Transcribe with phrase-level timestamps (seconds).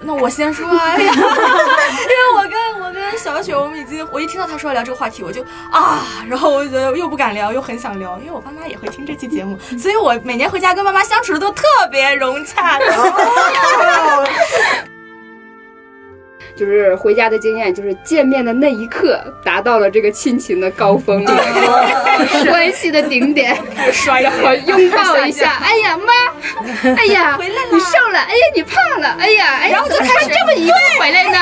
[0.00, 1.12] 那我先说啊， 因为
[2.36, 12.78] 我跟我跟小雪，我们已经，我一听到他说要聊这个话题，我就啊，然后我就觉得又不敢聊，又很想聊，因为我爸妈也会听这期节目，所以我每年回家跟爸妈相处的都特别融洽。
[16.56, 23.56] 就是回家的经验，就是见面的那一刻达到了这个亲情的高峰，关系的顶点，
[24.20, 26.12] 然后拥抱一下，哎呀妈，
[26.96, 31.38] 哎呀，回来了你瘦了，哎呀你胖了，哎呀，哎呀，然后就开始这么一个回来呢。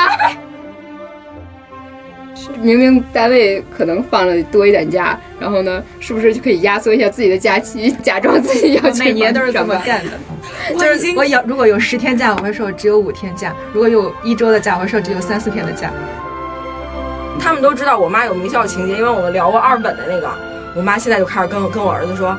[2.61, 10.13] 明明单位可能放了多一点假，然后呢，是不是就可以压缩一下自己的假期， 假装自己要去每年都是这么干的。
[10.79, 15.91] 就是我有如果有十天假，我会说我只有五天假；如果有一周的假，我会说只有三四天的假。
[17.39, 20.31] 他们都知道我妈有名校情节，因为我们聊过二本的那个。
[20.75, 22.37] 我妈现在就开始跟我跟我儿子说：“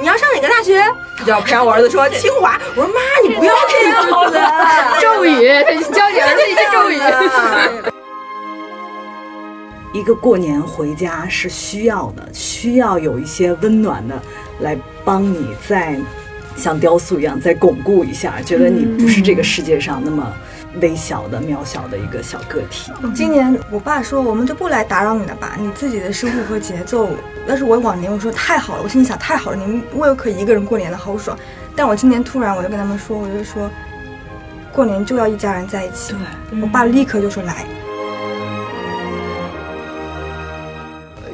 [0.00, 0.82] 你要上哪个大学？”
[1.16, 2.60] 她就要培养我儿子说清华。
[2.74, 4.38] 我说妈，你不要这样子。
[5.00, 6.98] 咒语，他教你儿子一些咒语。
[9.92, 14.20] 一个过年回家是需要的，需要有一些温暖的
[14.58, 15.96] 来帮你再
[16.56, 20.26] 像雕塑一样再巩固一下，觉得你不是这个世界上那么
[20.80, 22.92] 微小的、渺小的一个小个体。
[23.14, 27.08] 今年我爸说我们就不来打扰你了吧，你自己的生活和节奏。
[27.46, 31.38] 要是我往年我说太好了，我心里想太好了，你们我又可以一个人过年了，好爽。
[31.76, 33.70] 但我今年突然我就跟他们说，我就说
[34.72, 36.14] 过年就要一家人在一起。
[36.50, 37.64] 对，我爸立刻就说来。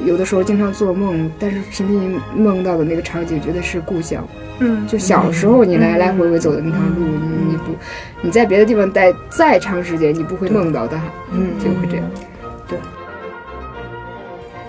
[0.03, 4.27] 有的时候经常做梦，但是频频梦到的那个场景，觉得是故乡。
[4.63, 7.75] 嗯，就小时候你来来回回走的那条路，你你不
[8.21, 12.05] 你在别的地方待再长时间，你不会梦到它，嗯就会这样。
[12.67, 12.77] 对。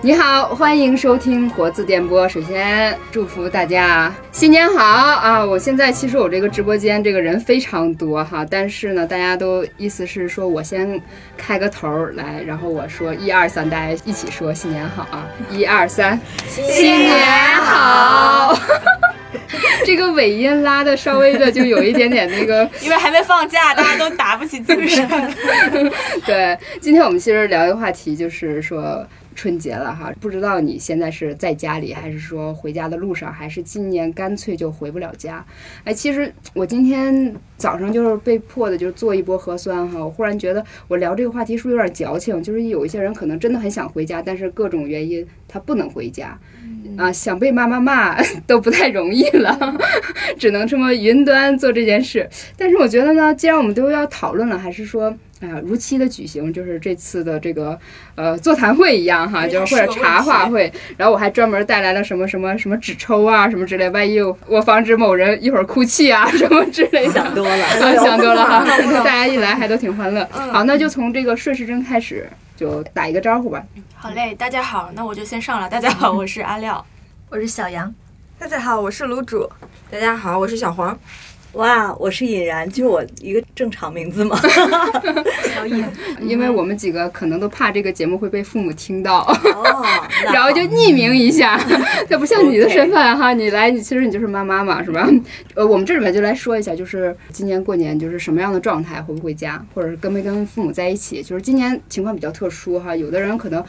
[0.01, 2.27] 你好，欢迎收听活字电波。
[2.27, 5.45] 首先祝福大家新年好啊！
[5.45, 10.99] 我现在其实我这个直播间这个人非常多哈，但是呢，大家都意思是说我先
[11.37, 15.25] 开个头儿来，然后我说一二三，大家一起说新年好啊！
[15.51, 17.15] 一二三，新年
[17.61, 18.57] 好。
[19.85, 25.07] 这个尾音拉的稍微的就有一点点那个， 因为还没放假，大家都打不起精神。
[26.25, 26.57] 对。
[26.79, 29.05] 今天我们其实聊一个话题，就是说
[29.35, 35.45] 春节了哈，不知道你现在是在家里，还是说回家的路上，还是今年干脆就回不了家？
[35.83, 40.03] 哎，其实我今天早上就是被迫的，就是做一波核酸哈。
[40.03, 42.41] 我忽然觉得我聊这个话题是不是有点矫情？
[42.41, 46.37] 就是有一些人可能真的很想回家，但是各种原因他不能回家。
[46.97, 49.57] 啊，想被妈妈骂 都不太容易了，
[50.37, 52.29] 只能这么云端做这件事。
[52.57, 57.77] 但是我觉得呢，既然我们都要讨论了，还是说，哎呀，如期的举行，就是这次的这个
[58.15, 60.71] 呃座谈会一样哈，就是或者茶话会。
[60.95, 67.11] 然后我还专门带来了什么什么什么纸抽啊，什么之类，万一我我防止某人一会儿哭泣啊什么之类的。
[67.11, 68.63] 想多了， 啊，想多了哈
[69.03, 70.25] 大家一来还都挺欢乐。
[70.31, 73.61] 好，那就从这个顺时针开始，就打一个招呼吧。
[73.95, 75.67] 好嘞，大家好，那我就先上了。
[75.67, 76.85] 大家好，我是阿廖。
[77.29, 77.93] 我是小杨，
[78.39, 79.49] 大家好，我是卤煮。
[79.91, 80.97] 大家好，我是小黄。
[81.53, 84.35] 哇，我是尹然，就我一个正常名字嘛。
[85.55, 85.85] 小尹，
[86.19, 89.85] 因为我们几个可能都怕这个节目会被父母听到，哦，
[90.33, 91.55] 然后就匿名一下。
[92.09, 95.07] 它不像你的身份哈，你来，你其实你就是妈妈嘛，是吧？
[95.53, 101.21] 呃，我们这里面就来说一下，就是今年过年就是什么样的状态，回不回家，或者是跟没跟父母在一起。
[101.21, 103.63] 就是今年情况比较特殊哈，有的人可能。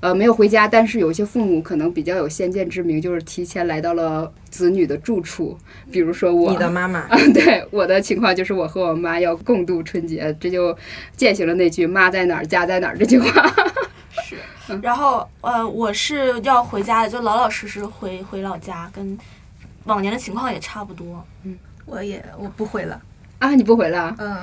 [0.00, 5.58] 呃，没有回家，但是有些父母可能比较有先见之明，就是提前来到了子女的住处，
[5.90, 10.76] 比如说我，你的妈妈啊， 对我的情况就是我和我妈要共度春节，这就
[11.16, 13.52] 践行了那句“妈在哪儿，家在哪儿”这句话。
[14.24, 14.36] 是
[14.82, 19.18] 然后呃，我是要回家的，就老老实实回回老家，跟
[19.84, 21.24] 往年的情况也差不多。
[21.44, 21.56] 嗯
[21.86, 23.00] 我也我不回了。
[23.38, 24.14] 啊，你不回了？
[24.18, 24.36] 嗯，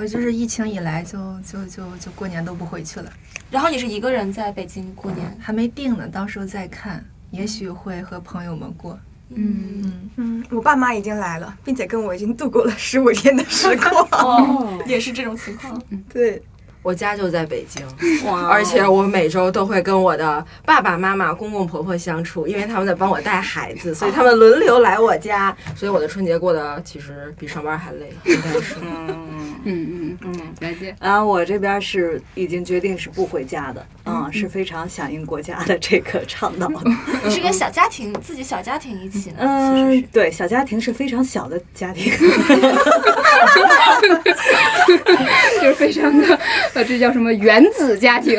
[0.00, 3.12] 我就是疫情以来就就就就过年都不回去了，
[3.50, 8.98] 然后你是一个人在北京过年，还没定呢，到时候再看，也许会和朋友们过。
[9.28, 14.08] 嗯，嗯，嗯，我爸妈已经来了，并且跟我已经度过了十五天的时光。
[14.12, 15.78] 哦， 也是这种情况。
[16.08, 16.42] 对，
[16.82, 17.86] 我家就在北京，
[18.48, 28.76] 而且我每周都会跟我的爸爸妈妈、公公婆婆相处，因为他们在帮我带孩子，所以他们轮流来我家，所以我的春节过得其实比上班还累，应该是。
[28.82, 30.96] 嗯嗯嗯嗯，了解。
[31.00, 36.66] 啊，我这边是已经决定是不回家的，嗯，是非常响应国家的这个倡导
[37.28, 39.36] 是跟小家庭自己小家庭一起呢？
[39.38, 42.10] 其实嗯是，对，小家庭是非常小的家庭。
[45.60, 46.38] 就是非常的，
[46.74, 48.36] 呃，这叫什么原子家庭？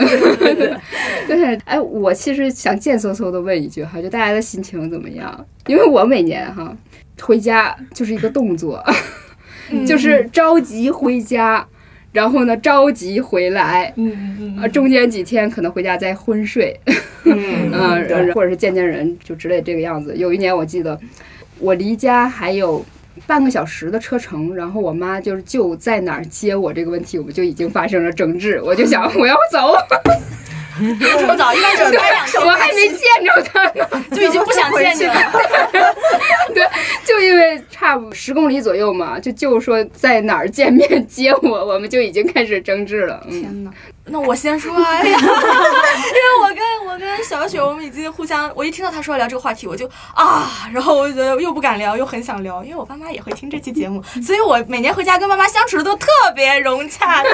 [1.28, 5.46] 对，哎，我其实想贱嗖嗖的问一句哈，就大家的心情怎么样？
[5.68, 6.76] 因为我每年哈
[7.22, 8.84] 回家就是一个动作，
[9.86, 11.66] 就是着急回家。
[12.14, 16.78] 然后呢着急回来，嗯嗯呃，中间几天可能回家再昏睡，
[17.24, 17.72] 嗯
[18.36, 20.14] 或者是见见人，就之类这个样子。
[20.18, 21.00] 有一年我记得，
[21.58, 22.86] 我离家还有
[23.28, 28.62] 半个小时的车程，然后我妈就是就在哪儿接我这个问题，我们就已经发生了争执。
[28.62, 29.76] 我就想 我要走，
[31.20, 35.16] 这么早，一般只有待两天，我还没见着她呢，就已经不想见你了。
[36.54, 36.66] 对，
[37.06, 43.26] 就因为差不十公里左右嘛，就就说在哪儿见面接我，我们就已经开始争执了。
[43.30, 43.72] 嗯，天哪！
[44.06, 57.24] 那我先说啊，哎呀，因为我跟我跟小雪，我们已经互相，我一听到他说要聊这个话题，我就啊，然后我就觉得又不敢聊，又很想聊，因为我爸妈也会听这期节目，所以我每年回家跟爸妈相处的都特别融洽。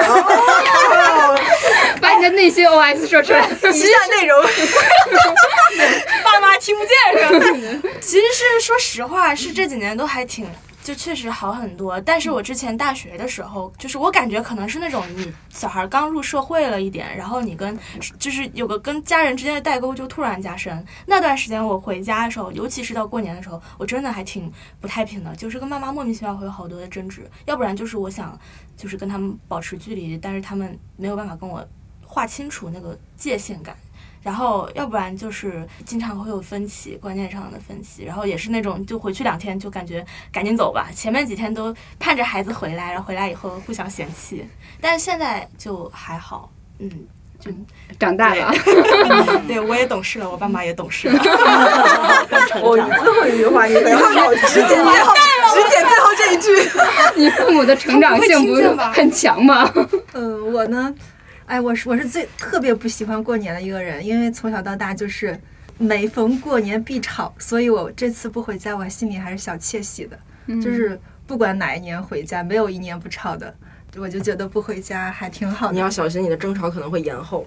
[2.00, 3.40] 把你的内心 OS 说出来。
[3.40, 4.42] 以下内容，
[6.22, 7.38] 爸妈听不见是
[7.80, 7.88] 吧？
[8.00, 10.46] 其实是说实话，是这几年都还挺。
[10.88, 17.78] 就确实好很多，但是我之前大学的时候，就是我感觉可能是那种你小孩刚入社会了一点，然后你跟
[18.18, 20.82] 就是有个跟家人之间的代沟就突然加深。
[21.04, 24.50] 那段时间我回家的时候，尤其是到过年的时候，我真的还挺
[24.80, 28.40] 不太平的，就是跟妈妈莫名其妙会有好多的争执，要不然就是我想
[28.74, 31.62] 就是跟他们保持距离，但是他们没有办法跟我
[32.02, 33.76] 划清楚那个界限感。
[34.28, 38.04] 然后，要不然就是经常会有分歧，观念上的分歧。
[38.04, 40.88] 然后也是那种，就回去两天就感觉赶紧走吧。
[40.94, 44.46] 前面几天都盼着孩子回来，然后回来以后互相嫌弃。
[44.82, 46.90] 但是现在就还好，嗯，
[47.40, 47.50] 就
[47.98, 48.52] 长大了，
[49.48, 51.18] 对我也懂事了，我爸妈也懂事了。
[52.60, 55.14] 我最后一句话，你不要好直接，最后
[55.54, 56.70] 只剪最后这一句。
[57.16, 59.72] 你父母的成长性不是很强吗？
[60.12, 60.94] 嗯，我呢，
[61.48, 65.38] 哎，我是我是最特别不喜欢过年的一个人，因为从小到大就是
[65.78, 70.18] 每逢过年必吵，所以我这次不回家，我心里还是小窃喜的。
[70.62, 73.54] 就是不管哪一年回家，没有一年不吵的，
[73.96, 75.72] 我就觉得不回家还挺好的。
[75.72, 77.46] 你要小心你的争吵可能会延后。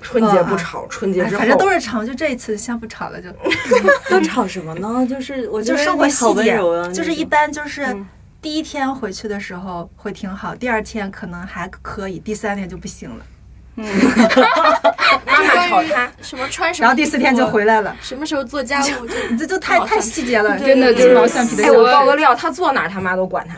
[0.00, 3.30] 春节不吵，春节之后哎反正都是吵，就这一次先不吵了就。
[4.10, 5.06] 都吵什么呢？
[5.06, 8.06] 就是 我觉得就生活好细节温柔啊，，就是一般就是嗯
[8.42, 13.24] 第一天回去的时候会挺好，第二天可能还可以，第三天就不行了，
[15.26, 17.94] 妈妈吵他，什么穿什么，然后第四天就回来了。
[18.00, 23.56] 什么时候做家务就你 这就太太细节了，真的鸡毛蒜皮的哎，小我爆个料，他坐哪儿他妈都管他。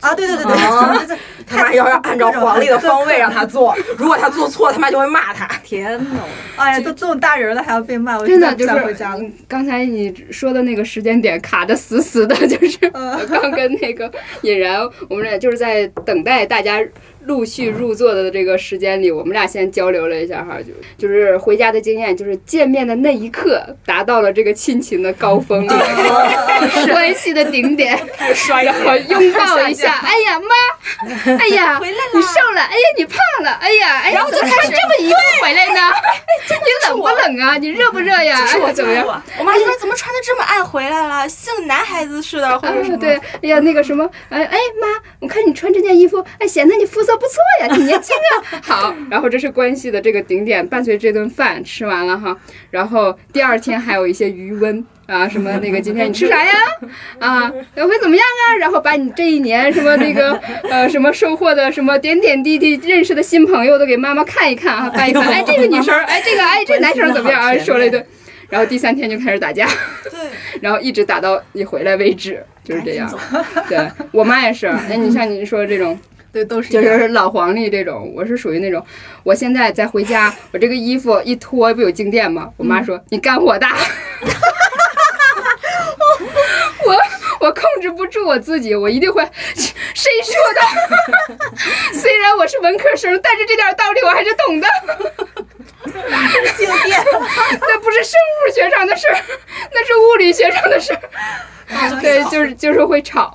[0.00, 0.14] 啊！
[0.14, 5.44] 对对对对， 他妈要要按照皇帝的方位让他做，如果他做错，他妈就会骂他。
[5.64, 6.20] 天呐，
[6.54, 9.18] 哎呀，都这种大人了还要被骂，我真的就实在不想回家
[9.48, 14.08] 刚才你说的那个时间点卡的死死的，就是我刚跟那个
[14.42, 14.80] 尹然，
[15.10, 16.78] 我们俩就是在等待大家
[17.28, 20.56] 陆续入座的这个时间里，我们俩先交流了一下哈，
[20.96, 25.66] 就就是回家的经验，就是见面的那一刻达到了这个亲情的高峰，
[26.90, 28.00] 关系的顶点，
[28.64, 31.98] 然后拥抱一下，哎呀妈，哎呀，回来了。
[32.14, 35.80] 你瘦了，哎呀你胖了，哎呀，哎呀，怎么穿这么衣服回来呢？
[36.48, 37.58] 你冷不冷啊？
[37.58, 38.46] 你热不热呀？
[38.46, 39.06] 是我哎怎么样？
[39.06, 39.22] 我。
[39.38, 42.96] 我妈就说怎么穿的这么暗回来了，像男孩子似的，或者什啊，么。
[42.96, 44.88] 对，哎呀，那个什么，哎哎妈，
[45.20, 48.60] 我看你穿这件衣服，哎，显得你肤色不错呀，挺年轻啊。
[48.64, 52.36] 好，然后这是关系的这个顶点，伴随这顿饭吃完了哈，
[52.70, 54.84] 然后第二天还有一些余温。
[55.08, 56.52] 啊，什么那个今天你吃啥呀？
[57.18, 58.44] 啊，会怎么样啊？
[58.60, 60.38] 然后把你这一年什么那个
[60.68, 65.26] 呃什么收获的什么点点滴滴认识的新朋友都给妈妈看一看啊， 翻一翻。
[65.26, 67.56] 哎，这个女生，哎，这个哎这男生怎么样啊？
[67.56, 68.04] 说了一顿，
[68.50, 69.66] 然后第三天就开始打架。
[70.04, 70.12] 对，
[70.60, 73.10] 然后一直打到你回来为止，就是这样。
[73.66, 73.78] 对
[74.12, 75.98] 我妈也是，哎，你像你说的这种，
[76.30, 78.84] 对，都是就是老黄历这种，我是属于那种，
[79.22, 82.50] 我现在再回家，我这个衣服一脱不有静电吗？
[82.56, 83.76] 我妈说、你肝火大。
[86.86, 86.96] 我
[87.40, 89.22] 我控制不住我自己，我一定会。
[89.54, 91.38] 谁说的？
[91.98, 94.68] 虽然我是文科生，但是这点道理我还是懂的。
[96.56, 97.04] 静电。
[97.60, 99.16] 那不是生物学上的事儿，
[99.72, 101.00] 那是物理学上的事儿。
[102.00, 103.32] 对，就是就是会吵。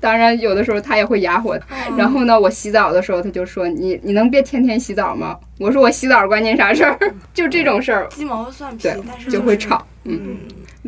[0.00, 1.58] 当然，有的时候他也会哑火。
[1.96, 6.98] 然后呢，我洗澡的时候，他就说：“你你能别天天洗澡吗？”我说：“我洗澡关你啥事儿？”
[7.34, 9.86] 就这种事儿，鸡毛蒜皮对，但是就会吵。
[10.08, 10.38] 嗯，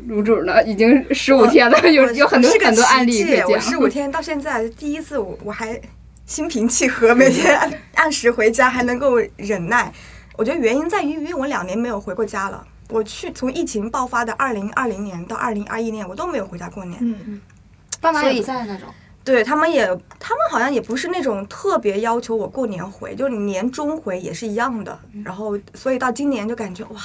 [0.09, 3.61] 卤煮呢，已经十五天了，有有很多很多案例我可以讲。
[3.61, 5.81] 十五天到现在第一次我，我还
[6.27, 7.59] 心平气和，每天
[7.95, 9.93] 按时回家，还能够忍耐。
[10.37, 12.67] 我觉得原因在于，因为我两年没有回过家了。
[12.89, 16.99] 我去从疫情爆发的二零二零年到二零二一年，我都没有回家过年。
[17.03, 17.17] 嗯。
[17.27, 17.41] 嗯，
[18.01, 18.89] 爸妈也不在那种。
[19.31, 19.87] 对他们也，
[20.19, 24.99] 他们好像也不是那种特别要求我过年回，就你年终回也是一样的。
[25.25, 27.01] 然后，所以到今年就感觉哇，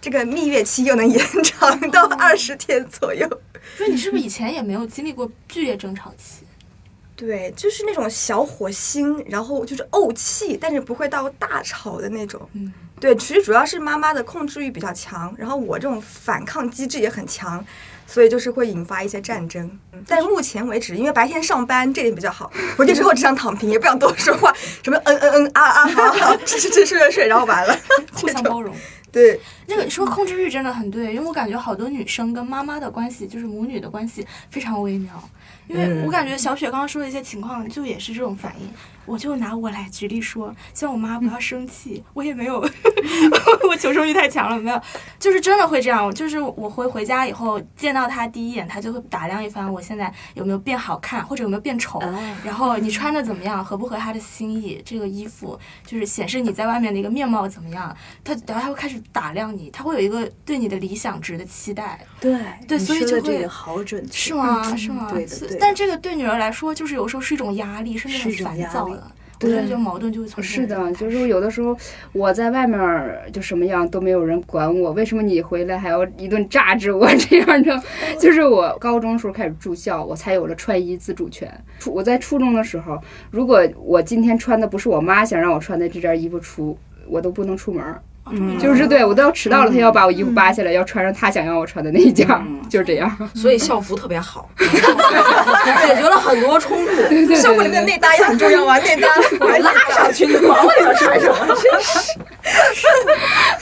[0.00, 3.28] 这个蜜月期又能延 长到二十天左右。
[3.78, 6.44] 所以你是不是以前也没有经历过剧烈争吵期？
[7.14, 12.40] 对，就是那种小火星，然后就是怄气，但是不会到大吵的那种。
[12.54, 17.64] 嗯，对，其实主要是妈妈的控制欲比较强，然后我这种反抗机制也很强，
[18.08, 19.64] 所以就是会引发一些战争。
[19.92, 27.78] 嗯但目前为止，因为白天上班这点比较好，回去之后只想躺平，也不想多说话，什么嗯嗯嗯啊啊好好 吃吃吃睡睡睡，然后完了。
[28.14, 28.74] 互相包容。
[29.12, 35.12] 对，那个说控制欲真的很对，因为我感觉好多女生跟妈妈的关系，就是母女的关系非常微妙。
[35.66, 38.68] 因为我感觉小雪刚刚说的一些情况，就也是这种反应。
[39.08, 42.58] 我就拿我来举例说，希望我妈不要生气，我也没有，
[43.68, 44.80] 我求生欲太强了，没有，
[45.18, 46.12] 就是真的会这样。
[46.14, 52.00] 就是我回回家以后见到她第一眼，她就会打量一番我现在有没有变好看，或者有没有变丑，
[52.44, 57.94] 然后你穿的怎么样，合不合她的心意，这个衣服就是显示你在外面的一个面貌怎么样。
[58.22, 62.04] 她然后她会开始打量你，她会有一个对你的理想值的期待。
[62.20, 64.76] 对对所以就会好准确，是吗？
[64.76, 65.12] 是吗？
[65.60, 68.97] 但这个对女儿来说，就是有时候是一种压力，是那种是一种压力烦躁的。
[69.40, 71.76] 我觉得就矛盾就会从是的，就是有的时候
[72.12, 77.80] 我在外面儿就什么样都没有人管我，为什么你回来还要一顿榨汁我 这样的？
[78.18, 81.48] 就是我高中时候开始住校，我才有了穿衣自主权。
[81.78, 82.98] 初我在初中的时候，
[83.30, 86.76] 如果我今天穿的不是我妈想让我穿的这件衣服出，
[87.06, 88.02] 我都不能出门儿。
[88.30, 92.26] 嗯就是对我都要迟到了，他要把我衣服扒下来，要穿上他想要我穿的那一件
[92.68, 93.10] 就是这样。
[93.34, 94.66] 所以校服特别好， 解
[95.96, 97.34] 决了很多冲突。
[97.34, 99.08] 校服里面的内搭也很重要啊，内搭
[99.40, 101.36] 我还拉上去，你往里头穿什么？
[101.46, 101.80] 真
[102.74, 102.88] 是，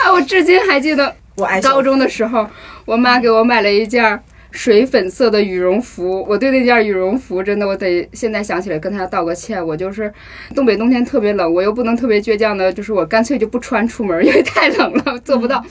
[0.02, 2.46] 啊，我至今还记得我爱高中的时候，
[2.84, 4.20] 我妈给我买了一件
[4.56, 6.24] 水粉色的羽绒服。
[6.26, 9.64] 我对那件羽绒服真的，我得现在想起来跟他道个歉。
[9.64, 10.10] 我就是
[10.54, 15.62] 东北冬天特别冷，我又不能特别倔强的，就是我干脆就不穿出门，因为太冷了，做不到。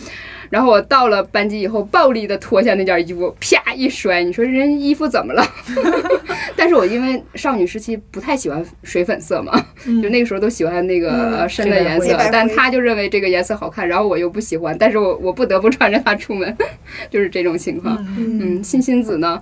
[0.49, 4.23] 然后我到了班级以后，暴力的脱下那件衣服，啪一摔。
[4.23, 5.45] 你说人衣服怎么了？
[6.55, 9.53] 但是我因为少女时期不太喜欢水粉色嘛，
[10.01, 16.55] 就那个时候都喜欢那个呃深的颜色但他就认为这个颜色好看，然后我又不喜欢，但是我我不得不穿着它出门，
[17.09, 17.97] 就是这种情况。
[18.17, 19.39] 嗯，欣欣子呢？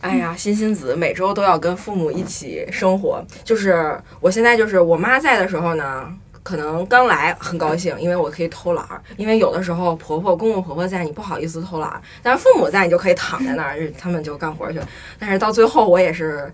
[0.00, 3.24] 哎呀，欣欣子每周都要跟父母一起生活。
[3.44, 9.00] 就是我现在就是我妈在的时候呢，可能刚来很高兴，因为我可以偷懒儿。
[9.16, 14.80] 因为有的时候婆婆、公公、婆婆在，你不好意思偷懒儿，但是父母在，你就可以躺在那儿，他们就干活去。
[15.18, 16.52] 但是到最后，我也是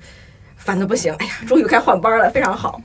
[0.56, 1.14] 烦的不行。
[1.14, 2.80] 哎呀，终于该换班了，非常好。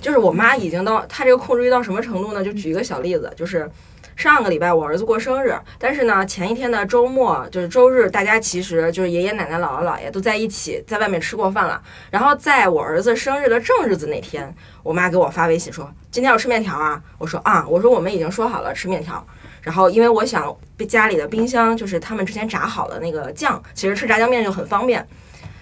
[0.00, 2.44] 就是我妈已经到她这个控制欲到什么程度呢？
[2.44, 3.68] 就举一个小例子，就是
[4.18, 11.80] 上个礼拜我儿子过生日，但是呢前一天的周末就是周日，大家其实就是爷爷奶奶、姥姥姥爷都在一起，在外面吃过饭了。
[12.10, 19.24] 然后在我儿子生日的正日子那天，我妈给我发微信说：“今天要吃面条啊？”我说：“啊。”我说：“我们已经说好了吃面条。”
[19.62, 25.06] 然后因为我想被家里的冰箱就是他们之前炸好的那个酱，其实吃炸酱面就很方便，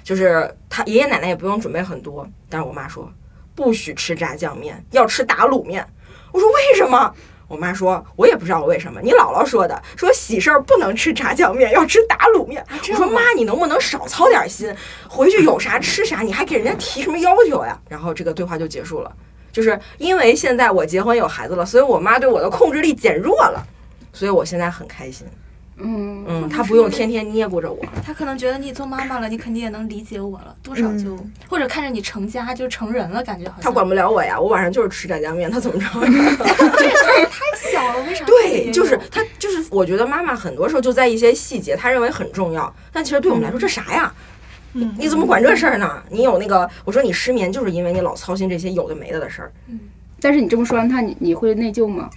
[0.03, 2.27] 就是他爷爷奶奶也不用准备很多。
[2.49, 3.13] 但是我妈说
[3.55, 5.87] 不许吃炸酱面，要吃打卤面。
[6.33, 7.15] 我说为什么？
[7.49, 12.65] 我妈说，我也不知道为什么，你姥姥说的，说喜事儿不能吃炸酱面，要吃打卤面。
[12.71, 14.75] 我说妈，你能不能少操点心？
[15.09, 17.79] 回去有啥吃啥，你还给人家提什么要求呀？
[17.89, 19.13] 然后这个对话就结束了。
[19.53, 23.65] 就是因为现在我结婚有孩子了，所以我妈对我的控制力减弱了，
[24.13, 25.27] 所以我现在很开心。
[25.79, 27.79] 嗯，嗯，他不用天天捏咕着我。
[28.05, 31.17] 他可能觉得你做妈妈了，你肯定也能理解我了，多少就、
[31.49, 35.87] 或者看着你成家就成人了，感觉好像他管不了我呀，我晚上就是吃炸酱面，他怎么着？
[36.47, 38.25] 太小了，为啥？
[38.25, 44.13] 对，就是他，就是我觉得妈妈很多时候就在一些细节，他认为很重要，但其实对我们来说这啥呀？
[44.79, 46.03] 嗯你怎么管这事儿呢？
[46.11, 49.53] 你有那个，我说你失眠就是因为你老操心这些有的没的的事儿，
[50.21, 52.11] 但是你这么说完他，你你会内疚吗？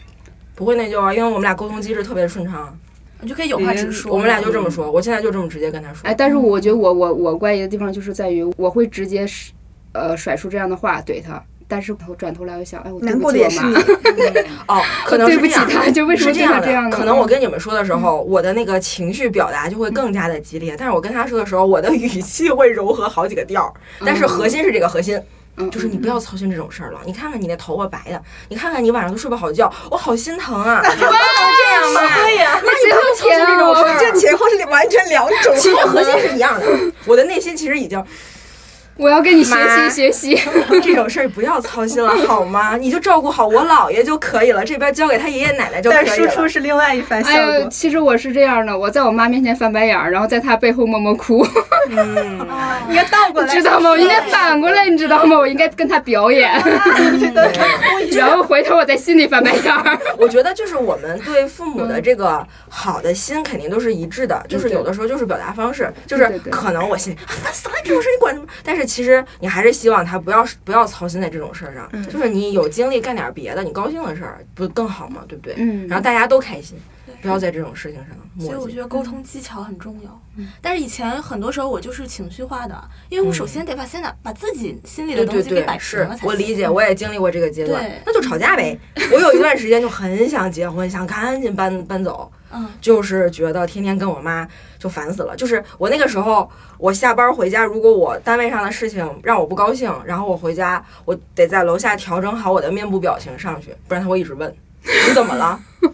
[0.55, 2.77] 不会内疚啊，因为我们俩沟通机制特别顺畅，
[3.21, 4.11] 你就可以有话直说。
[4.11, 6.07] 我们俩就这么说，我现在就这么直接跟他说。
[6.07, 9.51] 哎，但是我觉得我我我怪异的地方就是在于，我会直接是
[9.93, 13.75] 呃甩出这样的话怼他，但是我转头来我想，哎，我对难过的也是你。
[14.67, 16.95] 哦，可能对不起是这样他，就为什么这样他这样的？
[16.95, 23.73] 可能我跟你们说的时候，我的那个情绪表达就会更加的激烈，但是我跟他说的时候，我的 语气会柔和好几个调儿，
[24.05, 25.17] 但是核心是这个核心。
[25.17, 25.23] 嗯
[25.69, 27.01] 就是你不要操心这种事儿了。
[27.05, 30.81] 你看看你那头发白的，你看看你晚上都睡不好觉，我好心疼啊！
[30.83, 32.15] 不能这样吧？
[32.21, 33.97] 对呀，那你不要操心这种事儿。
[33.99, 35.55] 这前后是完全两种。
[35.57, 36.65] 其实核心是一样的，
[37.05, 38.03] 我的内心其实已经
[38.99, 40.39] 我要跟你学习学习。
[40.83, 42.75] 这种事儿不要操心了，好吗？
[42.75, 46.15] 你就照顾好我姥爷就可以了，这边交给他爷爷奶奶就可但以了。
[46.15, 51.45] 输出是另外一番效哎呦，其实我是这样的，我在我妈面前翻白眼儿，然后在她背后默默哭。
[51.89, 52.45] 嗯，
[52.89, 53.89] 应该倒过来，知道吗？
[53.89, 55.37] 我应该反过来，你知道吗？
[55.37, 56.51] 我应该跟她表演，
[58.11, 59.97] 然后回头我在心里翻白眼儿。
[60.17, 68.47] 我觉得就是我们对父母的这个好的心肯定都是一致的，就是有的时候就是表达方式，就是可能我心里啊烦死了这种事你管什么？
[68.63, 75.23] 但是其实你还是希望他不要不要操心在这种事儿上，就是你有精力干点别的，你高兴的事儿不更好吗？
[75.27, 75.53] 对不对？
[75.57, 76.77] 嗯然后大家都开心，
[77.21, 78.69] 不要在这种事情上所以我。
[78.69, 80.21] 觉得沟通技巧很重要。
[80.61, 86.17] 但是以前很多时候我就是情绪化的，因为我首先得把现在把自己心里的东西给摆，平了。
[86.23, 88.79] 我理解，我也经历过这个阶段，那就吵架呗。
[89.11, 95.35] 我有一段时间就很想结婚，想赶紧搬搬走，嗯，就是觉得天天跟我妈就烦死了。
[95.35, 104.53] 就是我那个时候，我下班回家，如果我单位上的事情让我不高兴，然后我回家，我得在楼下调整好我的面部表情上去，不然他会一直问
[105.07, 105.59] 你怎么了？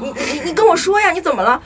[0.00, 1.60] 你你你跟我说呀，你怎么了？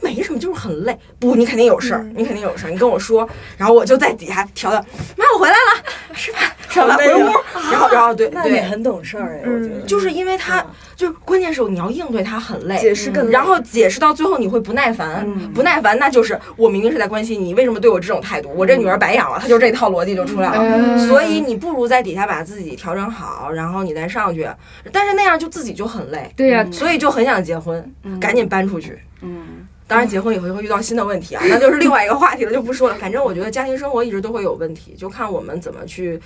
[0.00, 0.96] 没什么，就是很累。
[1.18, 3.28] 不，你肯定有事儿，你肯定有事儿，你跟我说。
[3.56, 4.78] 然后我就在底下调的，
[5.16, 7.28] 妈，我回来了，吃饭，吃完回屋。
[7.70, 10.64] 然后，然后对对，那你很懂事儿哎，我觉得就是因为他，
[10.96, 15.52] 就是关键是你要应对他很累，解释更然后解释到最后你会不耐烦，嗯。
[15.52, 18.50] 不耐烦那就是我明明是在关心你，为什么对我这种态度？
[18.54, 20.58] 我这女儿白养了，她就这套逻辑就出来了。
[20.60, 20.98] 嗯。
[21.08, 24.48] 所以你不如在底下把自己调整好，然后你再上去，
[24.92, 28.98] 但是那样就自己就很累，对呀、所以就很想结婚，赶紧搬出去。
[29.20, 32.94] 嗯，当然，结婚以后就会遇到新的问题啊，那就是另外一个话题了，就不说了。
[32.96, 36.20] 反正我觉得家庭生活一直都会有问题，就看我们怎么去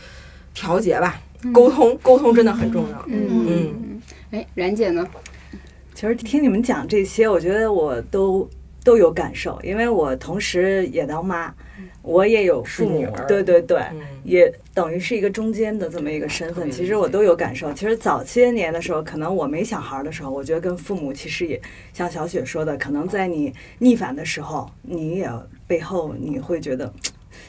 [0.54, 1.20] 调节吧。
[1.52, 3.04] 沟通，沟通真的很重要。
[3.08, 5.04] 嗯嗯，哎，然姐呢？
[5.94, 8.48] 其实听你们讲这些，我觉得我都
[8.84, 11.52] 都有感受，因为我同时也当妈，
[12.02, 16.70] 我也有父母对对对，嗯也等于是一个中间的这么一个身份。
[16.70, 17.72] 其实我都有感受。
[17.72, 21.60] 其实早些年的时候，可能我没小孩的时候，我觉得跟父母其实也
[21.92, 25.28] 像小雪说的，可能在你逆反的时候，你也
[25.66, 26.92] 背后你会觉得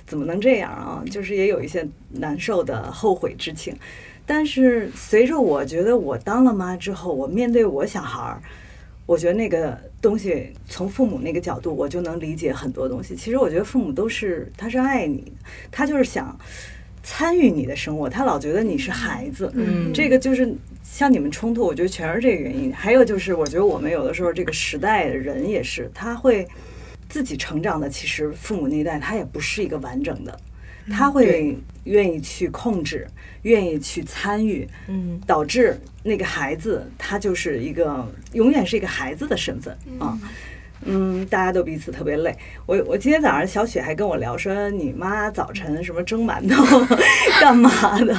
[0.05, 1.03] 怎么能这样啊？
[1.09, 3.75] 就是也有一些难受的后悔之情。
[4.25, 8.41] 但是随着我觉得我当了妈之后，我面对我小孩儿，
[9.05, 13.15] 我觉得那个东西从父母那个角度，我就能理解很多东西。
[13.15, 15.29] 其实我觉得父母都是他是爱你，
[15.69, 16.39] 他就是想
[17.03, 19.51] 参与你的生活，他老觉得你是孩子。
[19.55, 22.73] 嗯这个就是像你们冲突，我觉得全是这个原因。
[22.73, 26.47] 还有就是，我觉得我们有的时候这个时代的人也是，他会
[27.13, 30.35] 自己成长的，其实父母那一代他也不是一个完整的，
[30.91, 33.07] 他会愿意去控制，
[33.43, 40.17] 愿意去参与，嗯，导致那个孩子他就是一个永远是一个孩子的身份啊。
[40.23, 40.29] 嗯，
[41.29, 42.35] 大家都彼此特别累。
[42.65, 46.63] 我我今天早上小雪还跟我聊说，你妈早晨什么蒸馒头
[47.39, 47.69] 干嘛
[48.05, 48.15] 的？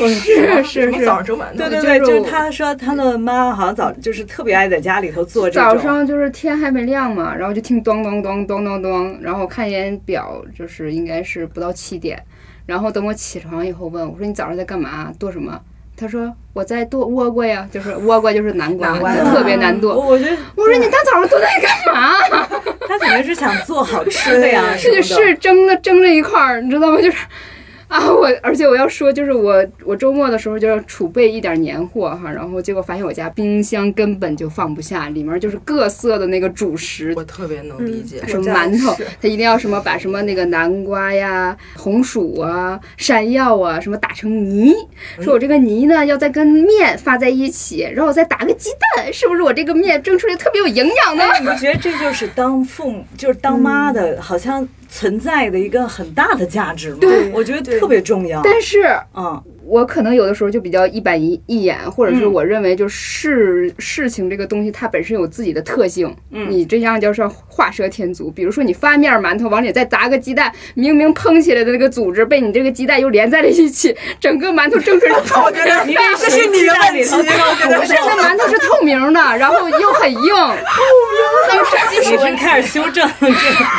[0.00, 5.62] 我是是是早上蒸馒头，对对对，就是她说她的妈好像早就是特别爱在家里头做这种。
[5.62, 12.22] 早上就是天还没亮嘛，然后就听咚咚咚咚咚咚，然后看一眼表，就是应该是不到七点。
[12.66, 15.58] 然后等我起床以后问我说你早上在干嘛做什么？
[15.98, 19.98] 他说我在剁倭瓜呀，就是倭瓜就是南瓜，南瓜特别难剁。
[19.98, 22.16] 我觉得我说你大早上剁那干嘛？
[22.88, 25.02] 他肯定是想做好吃的呀，是。
[25.02, 27.00] 是蒸的蒸了一块儿，你知道吗？
[27.02, 27.18] 就是
[27.88, 37.14] 啊，我而且我要说，就是我我周末的时候就要储备一点年货哈，然后结果发现我家冰箱根本就放不下，里面就是各色的那个主食。
[37.16, 38.22] 我特别能理解。
[38.26, 44.74] 什么馒头是，他一定要什么把什么那个南瓜呀、红薯啊、山药啊什么打成泥，
[45.20, 51.24] 说我这个泥呢要再跟面发在一起，然后我再打个鸡蛋，是不是我这个面蒸出来特别有营养呢？
[51.24, 56.98] 哎，你不觉得这就是当父母，就是当妈的，好像存在的一个很大的价值吗？
[57.00, 58.40] 对我觉得特别重要。
[58.42, 58.82] 但是
[59.14, 62.32] 嗯，我可能有的时候就比较一板一一眼，或者是嗯。
[62.32, 66.46] 我认为就是事情这个东西它本身有自己的特性，嗯。
[66.50, 68.30] 你这样叫是画蛇添足。
[68.30, 75.50] 比如说你发面馒头往里再砸个鸡蛋，明明蓬起来的那个组织被你这个鸡蛋又连在了一起，整个馒头蒸出来 的透
[75.84, 80.82] 明这是你的问题，不是，那馒头是透明的，然后又很硬，透
[81.52, 83.34] 明你是开始修正这个，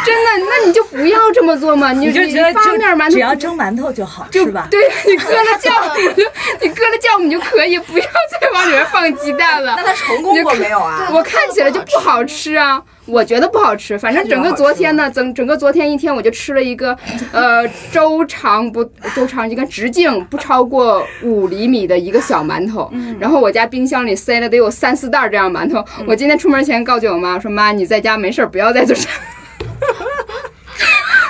[0.05, 4.67] 真的，那你就不要这么做嘛，你你就觉得发面馒头只要蒸馒头就好，是吧？
[4.69, 5.78] 对你搁了酵母就
[6.61, 9.83] 你搁了酵母就可以，不要再往里面放鸡蛋了那。
[9.83, 11.09] 它成功过没有啊？
[11.13, 13.97] 我看起来就不好吃啊，我觉得不好吃。
[13.97, 16.97] 反正整个昨天呢，整整个昨天一天我就吃了一个，
[17.31, 18.83] 呃， 周长不
[19.15, 25.83] 周长一个直径不超过五厘米的一个小馒头，然后我家冰箱里塞了得有三四袋这样馒头。
[26.05, 29.07] 我今天出门前告诉我妈说，妈你在家没事儿不要再做这。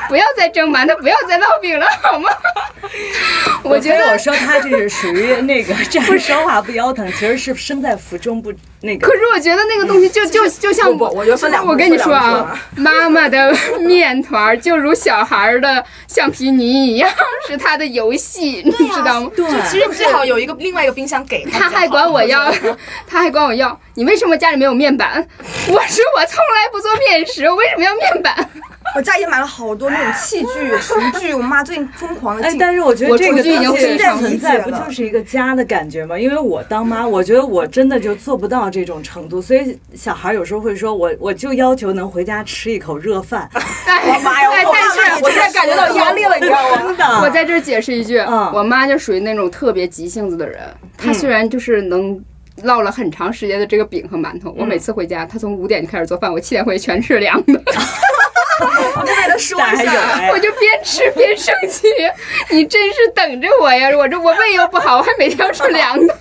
[0.10, 2.30] 不要再蒸馒头，不要再烙饼了， 好吗？
[3.64, 9.14] 我觉得我说他这是属于那个站着说话不腰疼，其实是身在福中不那个可。
[9.14, 17.10] 是我觉得那个东西就就 就像我我跟你说啊，妈妈的面团就如小孩的橡皮泥一样，
[17.48, 19.32] 是他的游戏，你知道吗？
[19.36, 22.52] 对，其实最好有一个另外一个冰箱给他，他还管我要，
[23.06, 25.16] 他还管我要，你为什么家里没有面板？
[25.68, 28.36] 我说我从来不做面食，我为什么要面板？
[28.96, 32.50] 我家也买了好多那种器具、厨具，我妈最近疯狂的。
[32.60, 36.18] 但是我觉得这个出去已经东西非常存在，不理解了就是一个家的感觉吗？
[36.18, 43.50] 因为我当妈，我觉得我真的就做不到这种程度，所以小孩有时候会说我，我就要求能回家吃一口热饭。
[43.56, 44.50] 我妈呀！
[44.52, 46.78] 哎我但是我现在感觉到压力了，你知道吗？
[46.82, 50.62] 真的，我在这解释一句，嗯我妈就属于那种特别急性子的人，
[50.98, 52.20] 她虽然就是能。
[52.64, 57.54] 烙了很长时间的这个饼和馒头，我每次回家，她从五点就开始做饭，我七点回去全是凉的，
[59.06, 61.88] 就给他说一下，哎我就边吃边生气。
[62.52, 63.90] 你真是等着我呀！
[63.96, 66.16] 我这我胃又不好，我还每天要吃凉的。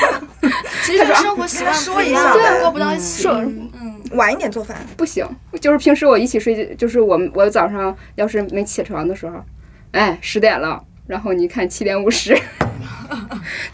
[0.84, 3.22] 其实生活习惯说一样，对过不到一起。
[3.22, 4.76] 说嗯，晚一点做饭。
[4.96, 5.26] 不行，
[5.60, 9.36] 就是平时我一起睡，就是我们我早上要是没起床的时候，
[9.92, 12.40] 哎，十点了，然后你看七点五十，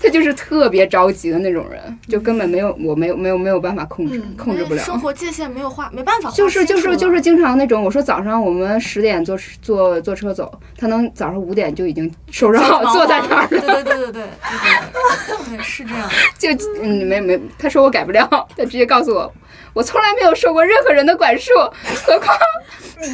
[0.00, 4.82] 他就是特别着急的那种人，就根本没有我没有没有没有办法控制，控制不了。
[4.82, 16.08] 生活界限没有画，没办法就是就是就是经常那种，我说早上我们十点坐坐坐车走，他能早上五点就已经收拾好坐在那儿对了，对对对对对对对，是这样。
[16.40, 16.48] 就
[16.80, 19.30] 嗯没没，他说我改不了，他直接告诉我，
[19.74, 21.52] 我从来没有受过任何人的管束，
[22.06, 22.34] 何况
[22.98, 23.08] 你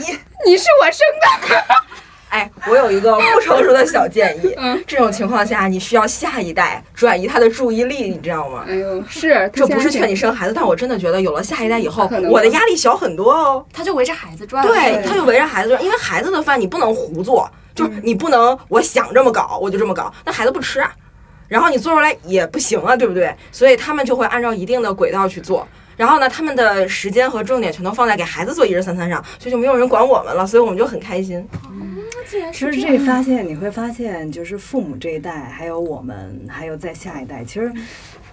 [0.47, 1.65] 你是我生的。
[2.33, 8.65] 哎，我有一个不成熟的小建议，嗯 这种情况下你需要下一代转移他的注意力，你知道吗？
[8.67, 13.63] 哎呦，是这不是劝你生，孩子，但我真的觉得有了下一代以后，我的压力小很多哦。
[13.71, 14.67] 他就围着孩子转。
[14.67, 20.91] 对，他就围着孩子转，因为孩子的饭你不能胡做，就是你不能我想这么搞我就这么搞，那孩子不吃啊，
[21.49, 23.31] 然后你做出来也不行啊，对不对？
[23.51, 25.69] 所以他们就会按照一定的轨道去做。
[26.03, 31.49] 然后呢，他们的时间和重点全都放在给孩子做一日三餐上，所以就没有人管我们了，所以我们就很开心。
[32.53, 37.73] 其实这发现你会发现，就是父母这一代，还有我们，还有在下一代，其实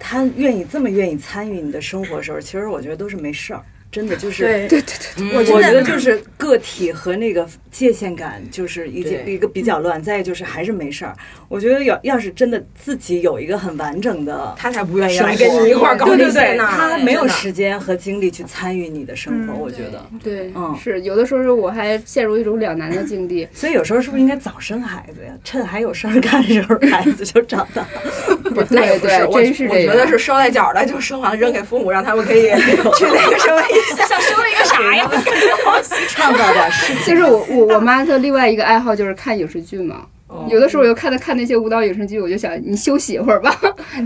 [0.00, 3.62] 他愿意这么愿意参与你的生活的时候，其实我觉得都是没事儿。
[3.92, 11.12] 真的就是，对对对对，我觉得就是个体和那个界限感就是一件一个比较乱，再就是还是没事儿。
[11.48, 16.68] 我觉得要要是真的自己有一个很完整的他才不愿意来跟你一块儿搞对对对，这些呢。
[16.70, 20.04] 他没有时间和精力去参与你的生活，嗯我觉得。
[20.22, 23.48] 对，嗯是有的时候我还陷入一种两难的境地。
[23.52, 25.32] 所以有时候是不是应该早生孩子呀？
[25.42, 27.84] 趁还有事儿干的时候，孩子就长大。
[28.70, 29.66] 那也不是，对对，我真是。
[29.68, 32.42] 我觉得是捎带脚的，就生完扔给父母，让他们可以
[32.96, 33.62] 去那个什么。
[34.06, 35.10] 想说了一个啥呀？
[36.08, 37.04] 创造点事情。
[37.04, 40.06] 就是我我我妈的另外一个爱好就是看影视剧嘛。
[40.48, 43.52] 有的时候我就看她看那些舞蹈影视剧，我就想你休息一会儿吧。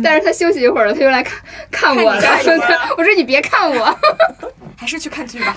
[0.03, 1.39] 但是她休息一会儿了，她又来看
[1.71, 2.23] 看我了。
[2.97, 3.99] 我说你别看我。
[4.77, 5.55] 还是去看剧吧。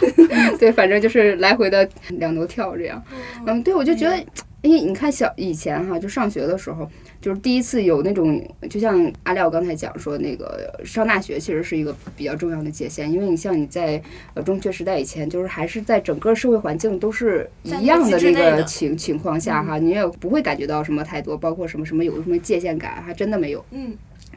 [0.60, 3.02] 对，反正就是来回的两头跳这样。
[3.46, 4.26] 嗯，对，我就觉得，哎，
[4.64, 6.90] 你看小以前哈，就上学的时候，
[7.28, 14.02] 就是第一次有那种，就像阿廖刚才讲说，那个上大学其实是一个比较重要的界限，因为你像你在
[14.34, 23.66] 呃中学时代以前，就是还是在整个社会环境都是一样的这个在那个情情况下哈，你也不会感觉到什么太多，包括什么什么有什么界限感，还真的没有。
[23.72, 23.94] 嗯，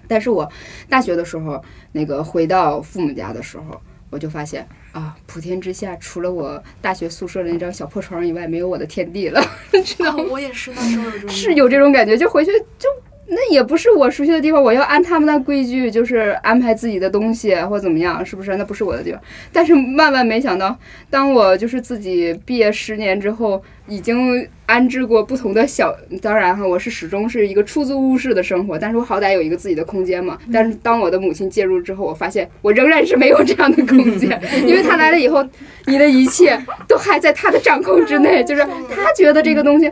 [0.08, 0.50] 但是我
[0.88, 9.40] 大学的时候，那个回到父母家的时候，我就发现啊，普天之下除了我大学宿舍的那张小破床以外，没有我的天地了，
[9.84, 10.24] 知道吗？
[10.30, 12.88] 我也是那时候有这种是有这种感觉，就回去就。
[13.32, 18.56] 那也不是我熟悉的地方，我要按他们的规矩，就是安排自己的东西或怎么样，是不是？
[18.56, 19.20] 那不是我的地方。
[19.52, 20.76] 但是万万没想到，
[21.08, 30.36] 当我就是自己毕业十年之后，已经安置过不同的小，当然哈，我是始终是一个出租屋式的生活，但是我好歹有一个自己的空间嘛。
[30.52, 35.46] 但是当我的母亲介入之后，我发现我仍然是没有这样的空间，因为她来了以后，
[35.86, 39.88] 你的一切都还在她的掌控之内，就是她觉得这个东西。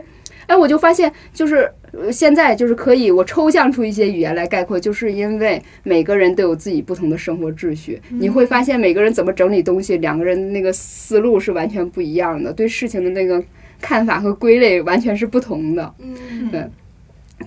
[0.47, 1.78] 哎，我就发现，就是呃
[2.11, 13.43] 现在就是可以，我抽象出一些语言来概括，就是因为每个人都有自己不同的生活秩序，你会发现每个人怎么整理东西，两个人那个思路是完全不一样的，对事情的那个
[13.81, 15.93] 看法和归类完全是不同的。
[15.99, 16.71] 嗯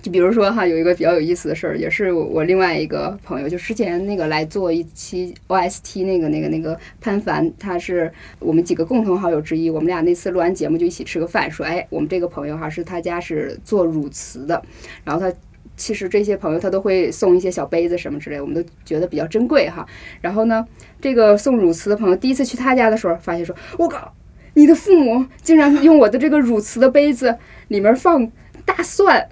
[0.01, 9.69] 就比如说哈，有一个比较有意思的事儿，也是我另外一个朋友，就之前那个来做一期 OST 那个那个那个潘凡，他是我们几个共同好友之一。
[9.69, 14.61] 我们俩那次录完节目就一起吃个饭，说，哎，我们这个朋友哈是他家是做汝瓷的，
[15.03, 15.33] 然后他。
[15.75, 19.83] 其实这些朋友他都会送一些小杯子什么之类，我们都觉得比较珍贵哈。
[20.21, 20.63] 然后呢，
[21.01, 24.13] 这个送汝瓷的朋友第一次去他家的时候，发现说：“我靠，
[24.53, 27.35] 你的父母竟然用我的这个汝瓷的杯子
[27.69, 28.31] 里面放
[28.65, 29.27] 大蒜。”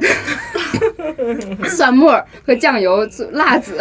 [1.66, 3.78] 蒜末和酱油、辣子，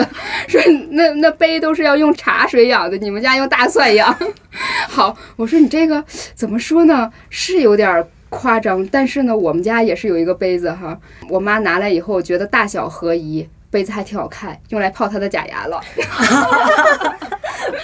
[0.48, 0.60] 说
[0.90, 4.14] 那那杯都是要用茶水养的，你们家用大蒜养。
[4.88, 7.10] 好，我说你这个怎么说呢？
[7.30, 15.80] 是有点夸张，但是呢，我们家也是有一个杯子哈，我妈拿来以后觉得大小合宜，杯子还挺好看，用来泡她的假牙了。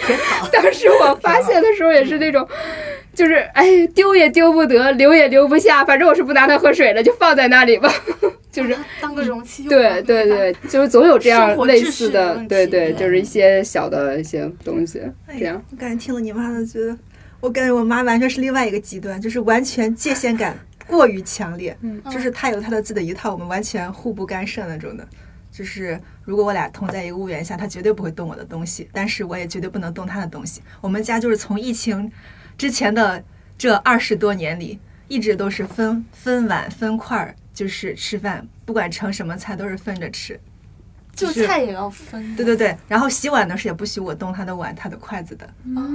[0.53, 2.47] 当时我发现的时候也是那种，
[3.17, 7.91] 就是哎丢也丢不得，留也留不下，反正我是不拿它喝水了，就放在那里吧。
[8.53, 15.63] 就是当个容器用对对对，就是总有这样类似的，对对，就是一些小的一些东西，哎呀这样。
[15.71, 16.97] 我感觉听了你妈的，觉得
[17.41, 21.77] 我感觉我妈完全是另外一个极端，就是完全界限感过于强烈。
[21.83, 25.07] 嗯就是她有她的自己的一套，我们完全互不干涉那种的。
[25.53, 30.63] 就是如果我俩同在一个屋檐下，她绝对不会动我的东西，但是我也绝对不能动她的东西。
[30.81, 32.11] 我们家就是从疫情
[32.57, 33.23] 之前的
[33.59, 40.39] 这二十多年里，一直都是分分碗分块儿，就是吃饭，不管盛什么菜都是分着吃。
[41.15, 42.37] 就就是菜也要分。
[42.37, 45.49] 对对对，然后洗碗的时候也不许我动他的碗、他的筷子的，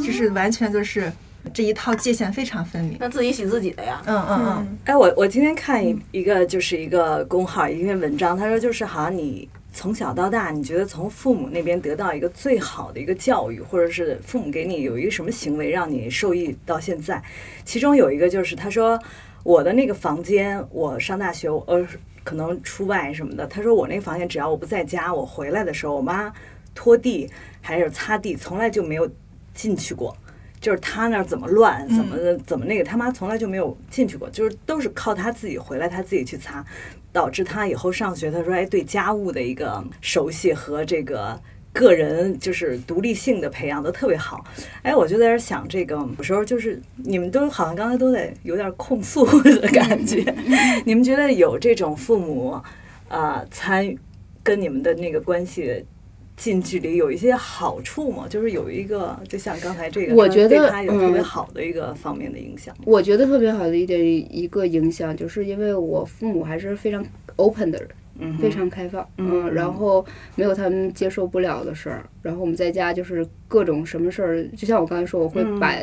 [0.04, 1.14] 就是完全就是
[1.54, 2.98] 这一套界限非常分明。
[3.00, 4.02] 那自己洗自己的呀。
[4.08, 17.24] 嗯嗯嗯，哎，我我今天看一一个就是一个公号一篇文章，他说就是好像你从小到大，你觉得从父母那边得到一个最好的一个教育，或者是父母给你有一个什么行为让你受益到现在，
[17.64, 19.00] 其中有一个就是他说
[19.44, 21.88] 我的那个房间，我上大学呃
[22.24, 26.32] 可能出外什么的，他说我那个房间只要我不在家，我回来的时候，我妈
[26.76, 27.30] 拖地
[27.62, 29.10] 还是擦地，从来就没有
[29.54, 30.16] 进去过。
[30.62, 36.64] 就是他那儿怎么乱，怎么怎么那个，他妈从来就没有进去过，就是都是靠他自己回来，他自己去擦，
[37.12, 41.42] 导致他以后上学，他说哎，对家务的一个熟悉和这个
[41.74, 44.46] 个人就是独立性的培养的特别好。
[44.84, 50.24] 哎，我就在这儿想，这个有时候就是你们都好像刚才都在有点控诉的感觉，
[50.86, 52.62] 你们觉得有这种父母
[53.08, 53.98] 呃参与
[54.44, 55.84] 跟你们的那个关系？
[56.42, 58.26] 近距离有一些好处吗？
[58.28, 62.76] 就是有一个，就像刚才这个，我觉得对他有特别嗯好的一个方面的影响。
[62.84, 64.04] 我觉得特别好的一点
[64.36, 67.88] 一个影响，就是因为我父母还是非常 open 的人，
[68.20, 75.60] 嗯，非常开放，嗯嗯，然后没有他们接受不了的事儿，然后我们在家就是各种什么事儿，就像我刚才说，我会嗯。
[75.60, 75.74] 把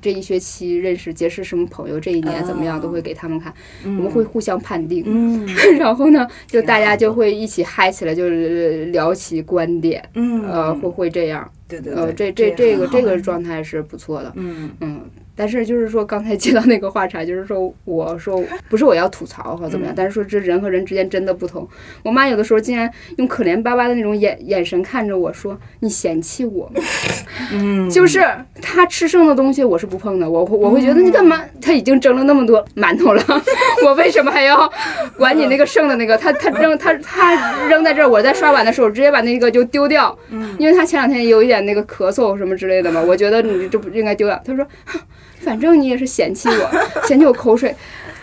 [0.00, 3.52] 这一学期认识结识什么朋友，这一年怎么样哦都会给他们看，
[3.84, 5.46] 我们会互相判定， 嗯
[5.78, 14.70] 然后呢，就大家就会一起嗨起来，就是聊起观点，嗯呃，会会这样，对对呃，这这这个这个状态是不错的，嗯。
[14.80, 15.00] 嗯，
[15.36, 21.68] 但是就是说刚才接到那个话茬，就是说我说不是我要吐槽或怎么样，嗯但是说这人和人之间真的不同。
[22.02, 26.80] 我妈有的时候竟然用可怜巴巴的那种眼眼神看着我说：“你嫌弃我吗？
[27.52, 28.24] ”嗯，就是
[28.62, 31.42] 她吃剩的东西我是不碰的，我会我会觉得你干嘛？
[31.60, 33.22] 她已经蒸了那么多馒头了，
[33.84, 34.70] 我为什么还要
[35.16, 36.16] 管你那个剩的那个？
[36.16, 40.16] 她她扔她她扔在这儿，我在刷碗的时候直接把那个就丢掉，
[40.58, 44.40] 因为她前两天有一点那个咳嗽什么之类的嘛，我觉得你这不应该丢掉。
[44.44, 44.98] 她说，哼
[45.44, 46.70] 反正你也是嫌弃我，
[47.06, 47.74] 嫌弃我口水，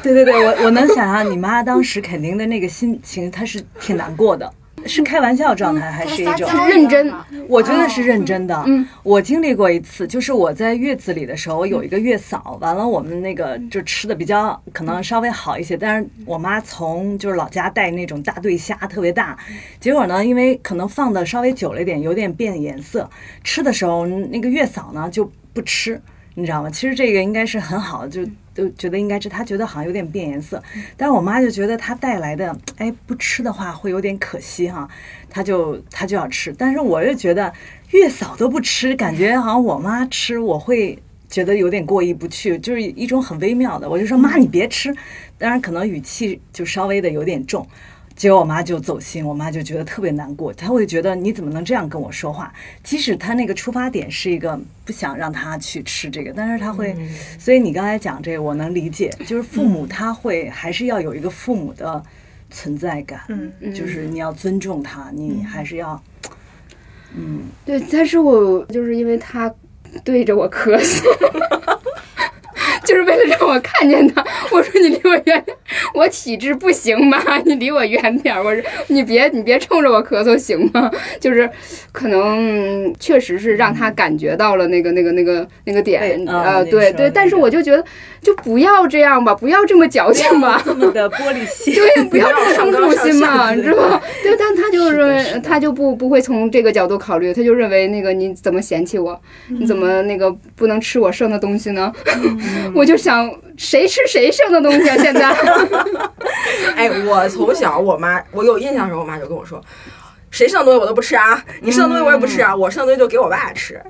[0.02, 4.52] 对对对，我我能想象你妈当时肯定的那个心情，她是挺难过的，
[4.86, 6.50] 是开玩笑状态还是一种？
[6.68, 7.14] 认真
[7.48, 8.64] 我觉得是认真的。
[8.66, 19.38] 嗯，我经历过一次，就是我在月子里的时候，有一个月嫂，完了我们那个就吃的比较可能稍微好一些，但是我妈从就是老家带那种大对虾，特别大，
[19.80, 23.08] 结果呢，因为可能放的稍微久了一点，有点变颜色，
[23.44, 26.02] 吃的时候那个月嫂呢就不吃。
[26.36, 26.70] 你知道吗？
[26.70, 30.62] 其实这个应该是很好的，就都觉得应该是他觉得好像有点变颜色，
[30.96, 34.88] 但是我妈就觉得她带来的，哎，不吃的话会有点可惜哈，
[35.30, 37.54] 她就她就要吃，但是我又觉得
[37.92, 40.98] 月嫂都不吃，感觉好像我妈吃我会
[41.30, 44.94] 觉得有点过意不去，就是一种很微妙的，我就说妈你别吃，
[45.38, 47.66] 当然可能语气就稍微的有点重。
[48.22, 52.54] 结果我妈就走心，我妈就觉得特别难过，她会觉得你怎么能这样跟我说话？
[52.84, 54.56] 即使她那个出发点是一个
[54.86, 56.96] 不想让她去吃这个，但是她会，
[57.40, 62.04] 所以你刚才讲这个我能理解，就是父母他会还是要有一个父母的
[62.52, 63.52] 存在感，嗯。
[63.74, 66.00] 就是你要尊重他，你还是要，
[67.16, 69.52] 嗯，对，但是我就是因为他
[70.04, 71.02] 对着我咳嗽，
[72.86, 74.24] 就是为了让我看见他。
[74.52, 75.44] 我说你离我远点，
[75.94, 77.22] 我体质不行吧？
[77.46, 78.44] 你离我远点儿。
[78.44, 80.90] 我说你别你别冲着我咳嗽行吗？
[81.20, 81.50] 就是
[81.92, 87.10] 可能确实是让他感觉到了那个那个那个那个点，啊呃，对对。
[87.10, 87.84] 但是我就觉得
[88.22, 90.62] 就不要这样吧，不要这么矫情吧。
[90.64, 94.02] 这么的玻璃心，对，不要这么生上纲主心嘛，你知道吗？
[94.24, 101.92] 对，但他就是认为他就不不会从这个角度考虑，他就认为那个你怎么嫌弃我，你怎么那个不能吃我剩的东西呢？
[102.74, 104.98] 我就想谁吃谁剩的东西啊？
[104.98, 105.30] 现在，
[106.76, 109.62] 哎，我从小我妈，我有印象的时候，我妈就跟我说，
[110.30, 113.82] 谁剩的东西我都不吃啊，你剩的东西我也不吃啊，我剩的东西就给我爸吃。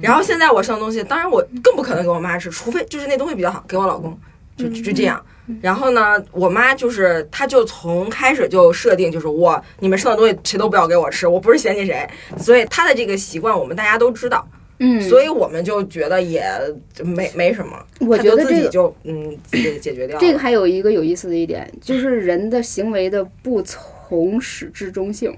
[0.00, 4.18] 然后现在我剩的东西，当然我更不可能给我妈吃，除非就是那东西比较好，给我老公，
[4.56, 5.24] 就就这样。
[5.60, 14.46] 然后呢，我妈就是，她就从开始就设定，就是我你们剩的东西谁都不要给我吃，我不是嫌弃谁，所以她的这个习惯我们大家都知道，
[14.84, 16.42] 嗯，所以我们就觉得也
[17.04, 20.20] 没没什么，我觉得这个就嗯解解决掉了。
[20.20, 25.32] 这个还有一个有意思的一点，就是人的行为的不从始至终性。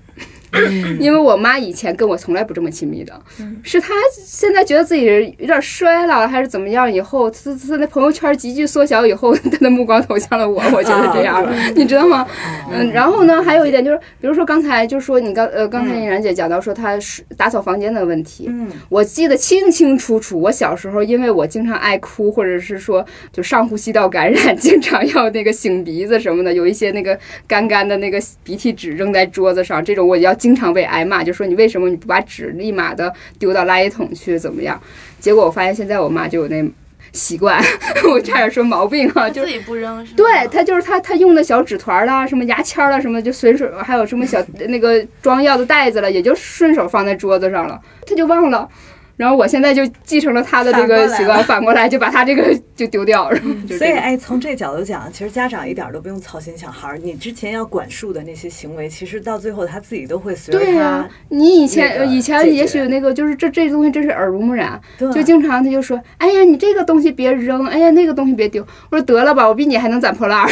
[1.00, 3.18] 因为我妈以前跟我从来不这么亲密的，
[3.62, 3.92] 是她
[4.24, 5.04] 现在觉得自己
[5.38, 6.90] 有点衰了，还是怎么样？
[6.92, 12.26] 以后她她那朋友圈急剧缩小以后，她的目光投向了我，我就是这样了，你知道吗？
[12.72, 34.78] 嗯，然后呢，还有一点就是，比如说刚才就说你刚呃刚才嫣姐讲到说她是打扫房间的问题，嗯，我记得清清楚楚，我小时候因为我经常爱哭，或者是说就上呼吸道感染， 经常要那个擤鼻子什么的，有一些那个干干的那个鼻涕纸扔在桌子上，这种我要经常被挨骂，就说你为什么你不把纸立马的丢到垃圾桶去，怎么样？
[35.18, 36.62] 结果我发现现在我妈就有那
[37.12, 37.58] 习惯，
[38.12, 40.16] 我差点说毛病啊，就自己不扔是吗？
[40.18, 48.68] 对他就是他，他用的小纸团啦，什么牙签啦，什么就随手，还有什么小那个装药的袋子了，也就顺手放在桌子上了，他就忘了。
[49.16, 53.30] 然后我现在就继承了他的这个习惯，反过来就把他这个就丢掉。
[53.78, 56.98] 所以哎，从这角度讲，其实家长一点都不用操心小孩儿。
[56.98, 61.14] 你之前要管束的那些行为，其实到最后他自己都会随着对呀、他。
[61.28, 68.66] 你以前、那个以前也许那个就是这这东西真是耳濡目染，就经常他就说，哎呀你这个东西别扔，哎呀那个东西别丢。
[68.90, 70.48] 我说得了吧，我比你还能攒破烂儿。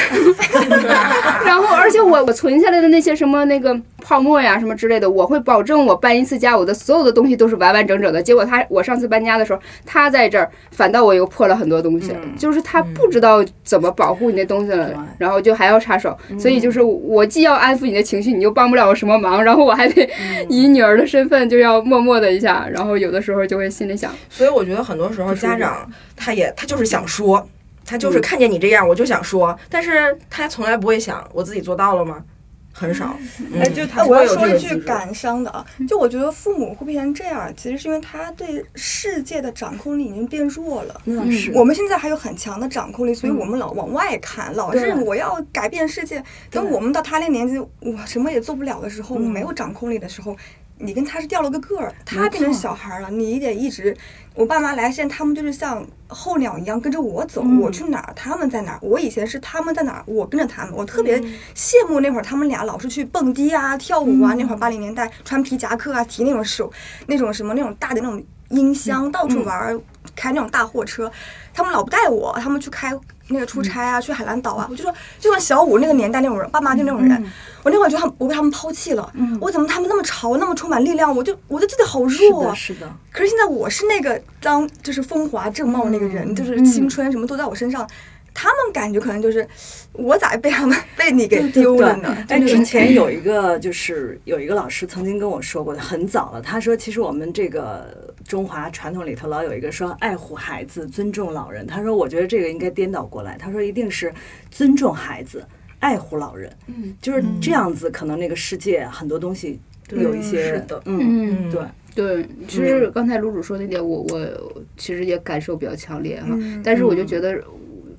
[1.44, 8.22] 然后而且我我存下来的那些什么那个泡沫呀什么之类的，我会保证我搬一次家，我的所有的东西都是完完整整的。
[8.22, 20.08] 结果他我上次搬家的时候，他在这儿，反倒我又破了很多东西，嗯就是他不知道怎么保护你的东西了，对然后就还要插手，所以就是我既要安抚你的情绪，你又帮不了我什么忙，然后我还得
[20.48, 27.46] 以女儿的身份就要默默的一下，然后有的时候就会心里想，所以我觉得很多时候家长他也他就是想说，
[27.84, 32.22] 他就是看见你这样我就想说，但是他从来不会想我自己做到了吗？
[32.72, 33.16] 很少。
[33.54, 33.74] 哎，嗯。
[33.74, 41.00] 就他我要说一句感伤的啊，就我觉得父母会变成这样，其实是因为他对世界的掌控力已经变弱了。
[41.04, 41.52] 那是。
[41.54, 46.22] 我们现在还有很强的掌控力，所以我们老往外看，老是我要改变世界。
[46.50, 50.36] 等我们到他那年纪，我什么也做不了的时候，我没有掌控力的时候，
[50.82, 53.96] 你跟他是掉了个个儿，他变成小孩了，你得一直。
[54.34, 58.78] 我爸妈来，现在他们就是像候鸟一样跟着我走，我去哪儿他们在哪儿。
[58.82, 61.20] 我以前是他们在哪儿，我跟着他们，我特别
[61.54, 64.34] 羡慕那会儿他们俩老是去蹦迪啊、跳舞啊。
[64.34, 66.72] 那会儿八零年代穿皮夹克啊，提那种手
[67.06, 69.80] 那种什么那种大的那种音箱，到处玩儿，
[70.16, 71.10] 开那种大货车。
[71.54, 72.92] 他们老不带我，他们去开
[73.32, 74.66] 那个出差啊，去海南岛啊。
[74.70, 77.24] 我就说，就像小五那个年代那种人，爸妈就那种人。
[77.64, 82.56] 我那会儿觉得他们我被他们抛弃了，我怎么他们那么潮，那么充满力量，我就我就记得好弱啊的，。
[82.56, 87.88] 是的，可是现在我是那个当就是风华正茂那个人，就是青春什么都在我身上。
[88.34, 89.46] 他们感觉可能就是
[89.92, 92.16] 我咋被他们 被你给丢了呢？
[92.28, 96.40] 哎，之前有一个就是有一个老师曾经跟我说过的，很早了。
[96.40, 101.66] 他说，其实我们这个中华传统里头老有一个说爱护孩子、尊重老人。
[101.66, 103.36] 他说，我觉得这个应该颠倒过来。
[103.38, 104.12] 他说，一定是
[104.50, 105.44] 尊重孩子、
[105.80, 106.50] 爱护老人。
[106.68, 111.62] 嗯，就是这样子，可能那个世界很多东西有一些是的嗯，嗯，对，
[111.94, 117.42] 对，其实刚才卢主说那点，我我其实也感受比较强烈哈，嗯但是我就觉得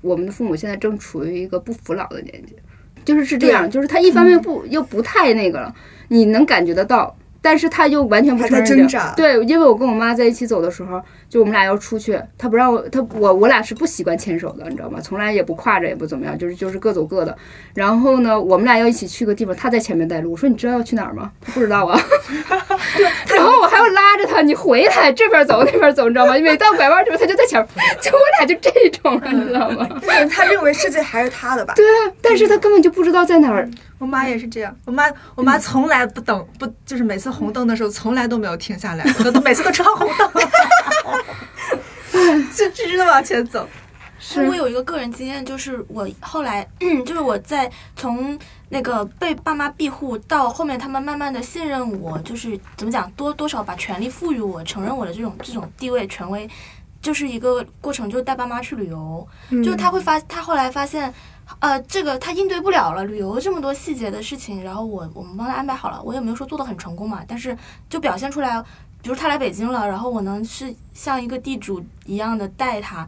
[0.03, 2.55] 我们的父母现在正处于一个不服老的年纪，
[3.03, 5.73] 就是是这样，就是他一方面不、又不太那个了，
[6.09, 7.17] 你能感觉得到。
[7.43, 14.99] 但是他又完全不还承认对，因为我跟我妈在一起走的时候，就我们俩要出去，他不让我，他我我俩是不习惯牵手的，你知道吗？
[15.01, 17.37] 从来也不挎着，也不怎么样，就是就是各走各的。
[17.73, 20.31] 然后呢，我们俩要一起去个地方，他在前面带路。
[20.31, 21.29] 我说你知道要去哪儿吗？
[21.41, 21.99] 他不知道啊。
[23.27, 26.33] 对然后我还要拉着他，你回来这边走那边走，你知道吗？
[26.39, 29.85] 每到拐弯时候，他就在前面，就我俩就这种了，你知道吗？
[30.01, 31.73] 就是他认为世界还是他的吧？
[31.75, 33.69] 对啊，但是他根本就不知道在哪儿。
[33.99, 40.31] 我妈也是这样，我妈我妈从来不等不，就是每次红灯的时候从来都没有停下来，都都每次都闯红灯，
[42.55, 43.67] 就直直的往前走。
[44.35, 46.65] 那我有一个个人经验，就是我后来，
[47.05, 56.49] 就是我在从那个被爸妈庇护到后面，他们慢慢的信任我，就是怎么讲，多多少把权利赋予我，承认我的这种这种地位权威，
[57.01, 61.13] 就是一个过程，就是带爸妈去旅游，就是他会发，他后来发现
[61.59, 67.57] 呃，这个他应对不了了，旅游这么多细节的事情，然后我我们帮他安排好了，我也没有说做的很成功嘛，但是
[67.89, 68.61] 就表现出来，
[69.01, 73.07] 比如他来北京了，然后我能是像一个地主一样的带他，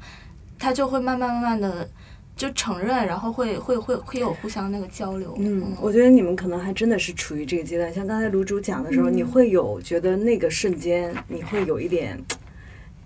[0.58, 1.88] 他就会慢慢慢慢的
[2.36, 5.34] 就承认，然后会会会会有互相那个交流。
[5.38, 7.94] 嗯，我觉得你们可能还真的是处于这个阶段。
[7.94, 12.22] 像刚才卢主讲的时候，你会有觉得那个瞬间，你会有一点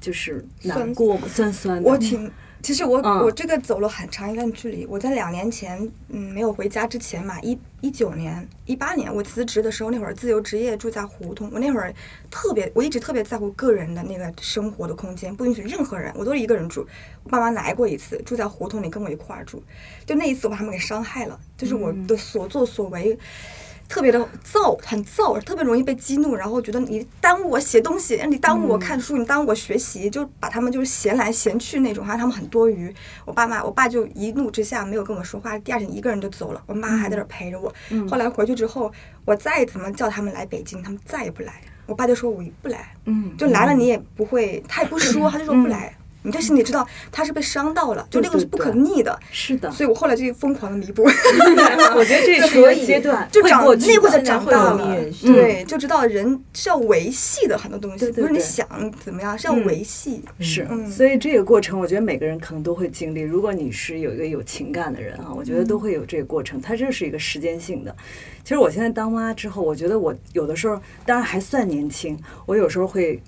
[0.02, 1.28] 就是难过吗？
[1.28, 1.90] 酸酸的。
[1.90, 2.32] 我挺，
[2.62, 4.86] 其实我、嗯我这个走了很长一段距离。
[4.86, 11.94] 我在两年前，嗯，没有回家之前嘛，一一九年、一八年我辞职的时候，那会儿自由职业住在胡同，我那会儿
[12.30, 16.86] 特别，我一直特别在乎个人的那个生活的空间，不允许任何人，我都是一个人住。
[17.24, 19.64] 我爸妈来过一次，住在胡同里跟我一块儿住，
[20.06, 23.18] 就那一次我把他们给伤害了，就是我的所作所为。
[23.90, 32.94] 特别的躁，很躁，特别容易被激怒，然后觉得你耽误我写东西，你耽误我看书，你耽误我学习，就把他们就是闲来闲去那种，好像他们很多余。
[33.26, 37.74] 我爸妈，我爸就一怒之下没有跟我说话，第二天一个人就走了，我妈还在那儿陪着我。
[38.08, 38.92] 后来回去之后，
[39.26, 41.60] 我再怎么叫他们来北京，他们再也不来。
[41.88, 45.92] 我爸就说我不来，嗯，就来了你也不会，他也不说，他就说不来。
[46.22, 49.72] 你就心里知道他是被伤到了，就对对这个是不可逆的，是的。
[49.72, 51.04] 所以我后来就疯狂的弥补。
[51.96, 54.24] 我觉得这是一个阶段， 就长内部的的。
[54.24, 58.68] 长大了对，就知道人是要维系的很多东西，不是你想
[59.04, 60.22] 怎么样，是要嗯维系。
[60.40, 63.22] 是嗯，所以这个过程，我觉得每个人可能都会经历。
[63.22, 66.60] 如果你是有一个有情感的人啊，我觉得都会有这个过程。
[66.62, 67.96] 它这是一个时间性的。
[68.44, 73.22] 其实我现在当妈之后，我觉得我有的时候，当然还算年轻，我有时候会。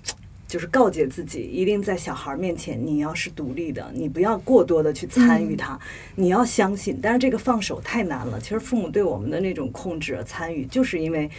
[0.52, 5.80] 就是告诫自己，一定在小孩面前，你要是独立的，你不要过多的去参与他，
[6.14, 6.98] 你要相信。
[7.00, 8.38] 但是这个放手太难了。
[8.38, 11.30] 其实父母对我们的那种控制、参与，就是因为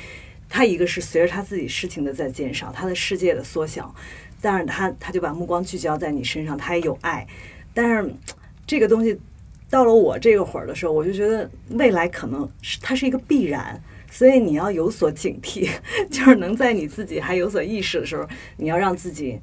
[0.50, 3.94] 他一个是随着他自己事情的在减少，他的世界的缩小，
[4.42, 7.28] 但是他他就把目光聚焦在你身上，他也有爱，
[7.72, 8.12] 但是
[8.66, 9.16] 这个东西
[9.70, 13.80] 到了我这个会儿的时候，我就觉得未来可能是它是一个必然。
[14.14, 15.68] 所以你要有所警惕，
[16.12, 19.40] 就是能在你自己还有所意识的时候，你要让自己，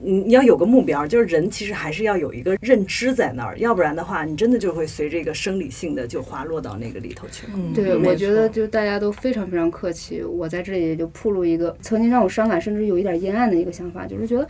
[0.00, 7.52] 你你要有个目标，就是人其实还是要有一个认知在那儿，要不然的话，你真的就会随这个生理性的就滑落到那个里头去了。
[7.56, 10.22] 嗯对，我觉得就大家都非常非常客气。
[10.22, 14.48] 我在这里就铺露一个曾经让我伤感，甚至有一点阴暗的一个想法，就是觉得，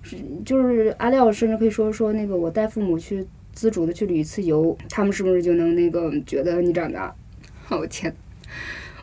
[0.00, 7.12] 是就是阿廖甚至可以说说那个我带父母去自主的去旅一次游，他们是不是就能那个觉得你长大？
[7.68, 8.14] 哦天，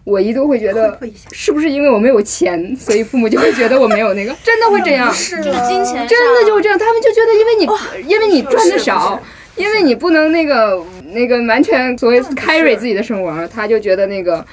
[0.05, 0.97] 我一度会觉得
[1.31, 5.11] 是不是因为我没有钱，所以父母就会觉得我没有那个， 真的会这样。
[5.11, 9.19] 是就是金钱真的就这样，他们就觉得因为你、因为你赚的少，
[9.55, 10.79] 因为你不能那个
[11.11, 14.45] 那个完全所谓 carry 自己的生活，他就觉得那个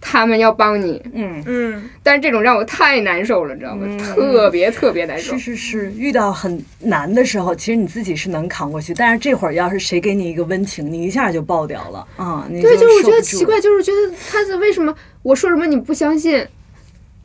[0.00, 3.86] 他们要帮你，嗯，嗯，但是这种让我太难受了，你知道吗？
[3.86, 5.54] 嗯特别特别难受是。
[5.54, 12.46] 是是，遇到很难的时候，其实你自己是能扛过去，但是这会儿要是谁给你一个温情，你一下就爆掉了啊！
[12.50, 16.46] 你对，就是我觉得奇怪，就是觉得他是为什么我说什么你不相信？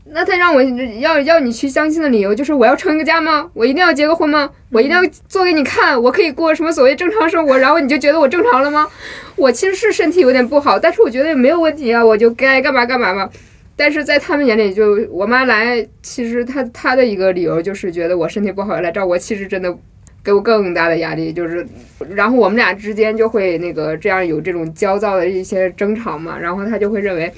[0.08, 0.62] 那他让我
[0.99, 3.49] 要要你去相亲的理由就是我要成一个家吗？
[3.53, 4.49] 我一定要结个婚吗？
[4.72, 8.88] 我一定要做给你看，我可以过什么所谓正常生活，然后你就觉得我正常了吗？
[9.36, 13.30] 我其实是身体有点不好，但是我觉得也没有问题啊，我就该干嘛干嘛嘛。
[13.76, 19.76] 但是在他们眼里就，我妈来，其实她她的一个理由就是觉得我身体不好来照我，其实真的
[20.24, 21.66] 给我更大的压力，就是，
[22.12, 27.30] 然后我们俩之间就会那个这样有这种焦躁的一些争吵嘛，然后他就会认为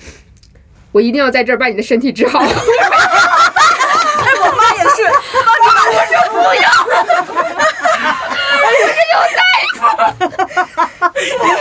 [0.91, 2.39] 我一定要在这儿把你的身体治好。
[2.39, 2.45] 我
[4.55, 5.05] 妈也是，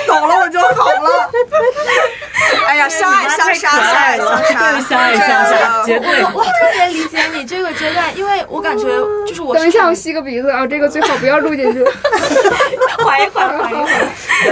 [0.06, 1.30] 走了我就好了。
[2.88, 6.22] 相爱相杀，相爱相杀，相爱相杀，绝对。
[6.34, 8.84] 我特别理解你这个阶段，因为我感觉
[9.26, 11.84] 就是我等一下，我吸个鼻子啊，这个最好不要录进去。
[12.98, 13.86] 缓一缓，缓一缓。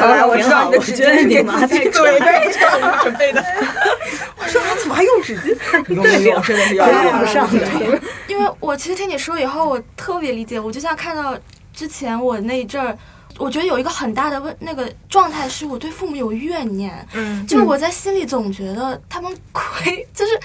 [0.00, 3.44] 来， 我知道，我你的纸巾觉得你妈太可爱了，准备的。
[4.36, 5.54] 我说他怎么还用纸巾？
[6.02, 7.66] 对用真的是要用用不上的。
[8.26, 10.58] 因为我其实听你说以后，我特别理解。
[10.60, 11.36] 我就像看到
[11.72, 12.96] 之前我那一阵儿，
[13.38, 17.06] 我觉得有一个很大的问那个状态，是我对父母有怨念。
[17.12, 20.38] 嗯，就是我在心里总觉得他们亏， 就是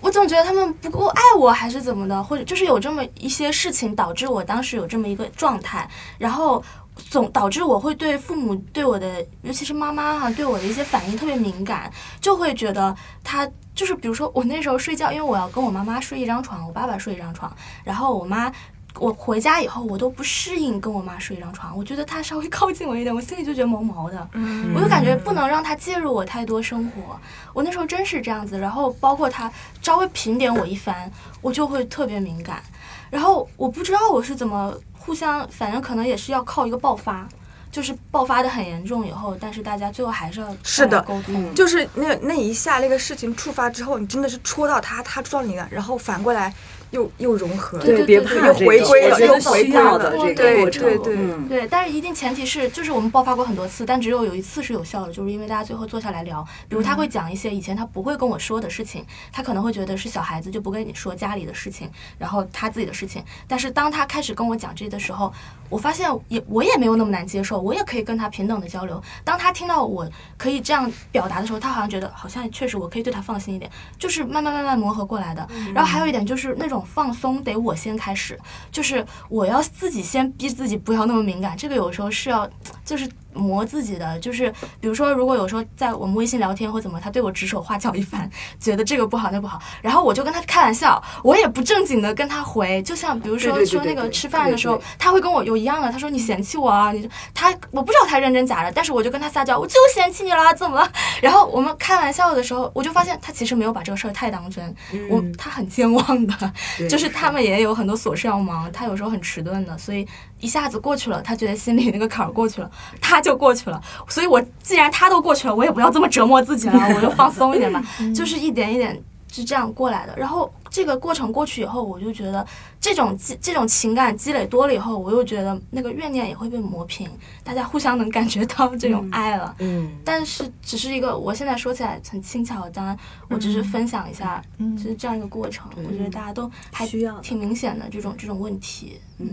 [0.00, 6.62] 我总觉得他们不够爱我，还是怎么的，或者就是有这么一些事情导致我当时有这么一个状态，然后
[6.94, 18.52] 总导致我会对父母对我的，尤其是妈妈哈、对我的一些反应特别敏感，就会觉得他就是比如说我那时候睡觉，因为我要跟我妈妈睡一张床，我爸爸睡一张床，然后我妈。
[18.98, 24.28] 我回家以后，我都不适应跟我妈睡一张床，我觉得她稍微靠近我一点，我心里就觉得毛毛的。
[24.74, 27.18] 我就感觉不能让她介入我太多生活。
[27.52, 32.62] 我那时候真是这样子，然后包括她稍微评点我一番，我就会特别敏感。
[33.10, 37.26] 然后我不知道我是怎么互相，反正可能也是要靠一个爆发。
[37.70, 41.54] 就是爆发的很严重以后，但是大家最后还是要是的沟通。
[41.54, 46.52] 就是那那一下那个事情触发之后，你真的是戳到他，他戳到你了，然后反过来
[46.90, 47.84] 又又融合了。
[47.84, 65.32] 对别对怕这个，回归了又回需归了要的这个过程，对对，但是一定前提是，就是我们爆发过很多次，但只有有一次是有效的，就是因为大家最后坐下来聊，比如他会讲一些以前他不会跟我说的事情，他可能会觉得是小孩子就不跟你说家里的事情，然后他自己的事情，但是当他开始跟我讲这些的时候，
[65.68, 69.02] 我发现也我也没有那么难接受，我也可以跟他平等的交流。
[69.24, 75.46] 当他听到我可以这样表达的时候，他好像觉得好像确实我可以对他放心一点，就是慢慢慢慢磨合过来的。
[75.74, 78.38] 然后还有一点就是那种放松得我先开始，
[78.70, 82.48] 就是我要自己先逼自己不要那么敏感，这个有时候是要
[82.84, 84.50] 就是磨自己的，就是
[84.80, 100.90] 比如说如果有时候在我们微信聊天或怎么，他对我指手画脚一番，觉得这个不好那不好，然后我就跟他开玩笑，我也不正经的跟他回，就像比如说说那个吃饭的时候他会跟我有一样的，他说你嫌弃我啊，你就他我不知道他认真假的，但是我就跟他撒娇，我就嫌弃你了，怎么了？
[101.22, 104.74] 然后我们开玩笑的时候，我就发现他其实没有把这个事儿太当真，
[105.10, 106.52] 我他很健忘的，
[106.88, 110.06] 就是他们也有很多琐事要忙，他有时候很迟钝的，所以
[110.40, 112.70] 一下子过去了，他觉得心里那个坎儿过去了，
[113.00, 113.80] 他就过去了。
[114.08, 117.82] 所以我既然他都过去了，我也不要这么折磨自己了，我就放松一点吧，
[118.14, 120.14] 就是一点一点是这样过来的。
[120.16, 122.46] 然后这个过程过去以后，我就觉得
[122.80, 127.10] 这种积这种情感积累多了以后，我又觉得那个怨念也会被磨平，
[127.42, 129.54] 大家互相能感觉到这种爱了。
[129.58, 132.96] 嗯，但是只是一个，我现在说起来很轻巧，当然
[133.28, 134.42] 我只是分享一下，
[134.76, 135.68] 就是这样一个过程。
[135.76, 139.28] 我觉得大家都还需要挺明显的这种这种问题，嗯，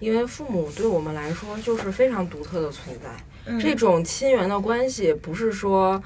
[0.00, 3.08] 因为父母对我们来说就是非常独特的存在，
[3.46, 6.02] 嗯这种亲缘的关系不是说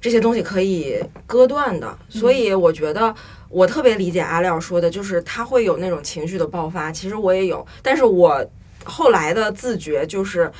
[0.00, 3.12] 这些东西可以割断的，所以我觉得
[3.48, 8.46] 我特别理解阿廖说的，就是他会有那种情绪的爆发，其实我也有，但是我
[8.84, 10.52] 后来的自觉就是。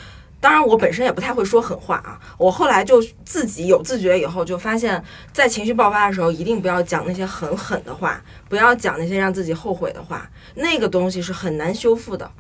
[0.43, 2.19] 当然，我本身也不太会说狠话啊。
[2.39, 5.05] 我后来就自己有自觉以后，就发现，
[5.35, 10.27] 在情绪爆发的时候，一定不要讲那些很狠的话，不要讲那些让自己后悔的话。
[10.55, 12.33] 那个东西是很难修复的。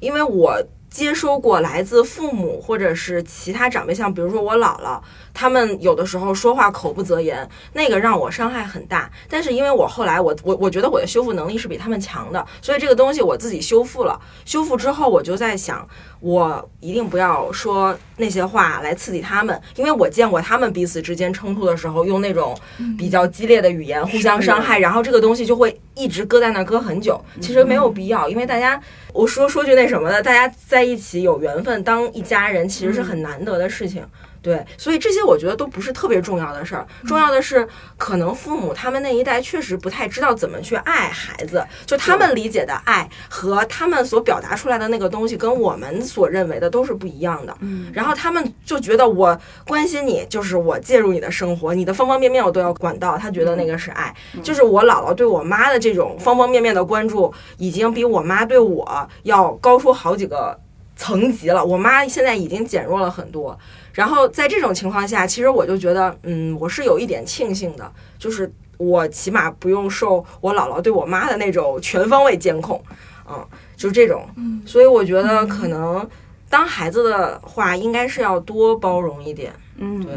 [0.00, 5.00] 因为我接收过来自父母或者是其他长辈，像比如说我姥姥，
[5.32, 9.08] 他们有的时候说话口不择言，那个让我伤害很大。
[9.28, 14.20] 但是因为我后来我我我觉得我的修复能力是比他们强的，所以这个东西我自己修复了。
[14.44, 15.88] 修复之后，我就在想，
[16.20, 22.54] 我一定不要说那些话来刺激他们，因为我见过他们彼此之间冲突的时候，用那种
[22.98, 27.18] 比较激烈的语言互相伤害，然后这个东西就会一直搁在那儿搁很久。
[27.40, 28.80] 其实没有必要，因为大家
[29.12, 34.04] 我说说句那什么的，大家在一起有缘分，当一家人其实是很难得的事情。
[34.42, 37.68] 对，所以这些我觉得都不是特别重要的事儿，重要的是
[37.98, 47.54] 可能父母他们那一代确实不太知道怎么去爱孩子，就他们理解的爱和他们所表达出来的那个东西跟我们所认为的都是不一样的。
[47.60, 54.14] 嗯，然后他们就觉得我关心你，就是我介入你的生活，你的方方面面我都要管到，他觉得那个是爱。
[54.42, 60.58] 就是我姥姥对我妈的这种方方面面的关注，已经比我妈对我要高出好几个
[60.96, 61.62] 层级了。
[61.62, 63.58] 我妈现在已经减弱了很多。
[63.92, 72.82] 然后在这种情况下，其实我就觉得，嗯，我是有一点庆幸的，就是我起码不用受我姥姥对我妈的那种全方位监控，
[73.28, 73.44] 嗯，
[73.76, 74.28] 就是这种。
[74.64, 76.08] 所以我觉得可能
[76.48, 79.52] 当孩子的话，应该是要多包容一点。
[79.82, 80.12] 嗯，对，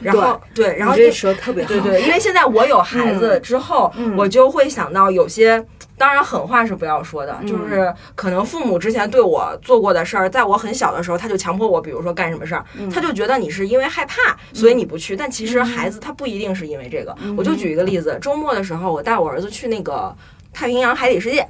[0.00, 4.16] 然后对，然后因你这说特别好，对对，因为现在我有孩子之后，嗯。
[4.16, 5.64] 我就会想到有些。
[5.98, 15.16] 当然，狠话是不要说的，嗯就是可能父母之前对我做过的事儿，在我很小的时候，他就强迫我，比如说干什么事儿，嗯他就觉得你是因为害怕，所以你不去。
[15.16, 17.14] 但其实孩子他不一定是因为这个。
[17.20, 20.14] 嗯我就举一个例子，周末的时候，我带我儿子去那个
[20.52, 21.46] 太平洋海底世界，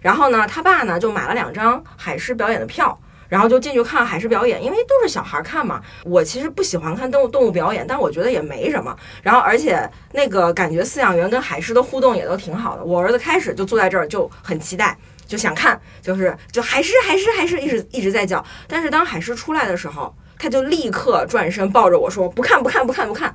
[0.00, 2.98] 然后呢，他爸呢就买了两张海狮表演的票。
[3.32, 5.80] 然后就进去看海狮表演，因为都是小孩看嘛。
[6.04, 8.94] 我其实不喜欢看动物动物表演，但我觉得也没什么。
[9.22, 12.84] 然后而且那个感觉饲养员跟海狮的互动也都挺好的。
[12.84, 14.94] 我儿子开始就坐在这儿就很期待，
[15.26, 18.44] 就想看，就是就海狮海狮海狮一直一直在叫。
[18.68, 23.34] 但是当海狮出来的时候，他就立刻转身抱着我说不看不看不看不看，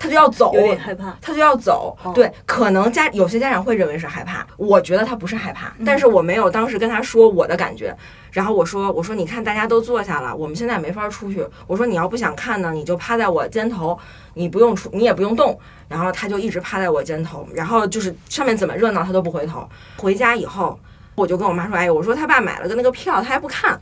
[0.00, 0.52] 他就要走。
[0.54, 1.14] 有点害怕。
[1.20, 1.96] 他就要走。
[2.02, 7.94] 哦对，可能家有些家长会认为是害怕，我觉得他不是害怕，嗯但是我没有当时跟他说我的感觉。
[8.32, 11.44] 然后我说，我说你看大家都坐下了，我们现在没法出去。
[11.66, 13.98] 我说你要不想看呢，你就趴在我肩头，
[14.34, 15.58] 你不用出，你也不用动。
[15.88, 19.68] 然后他就一直趴在我肩头，然后就是上面怎么热闹他都不回头。
[19.96, 20.78] 回家以后，
[21.16, 23.78] 我就跟我妈说，哎，我说他爸买了个那个票，他还不看。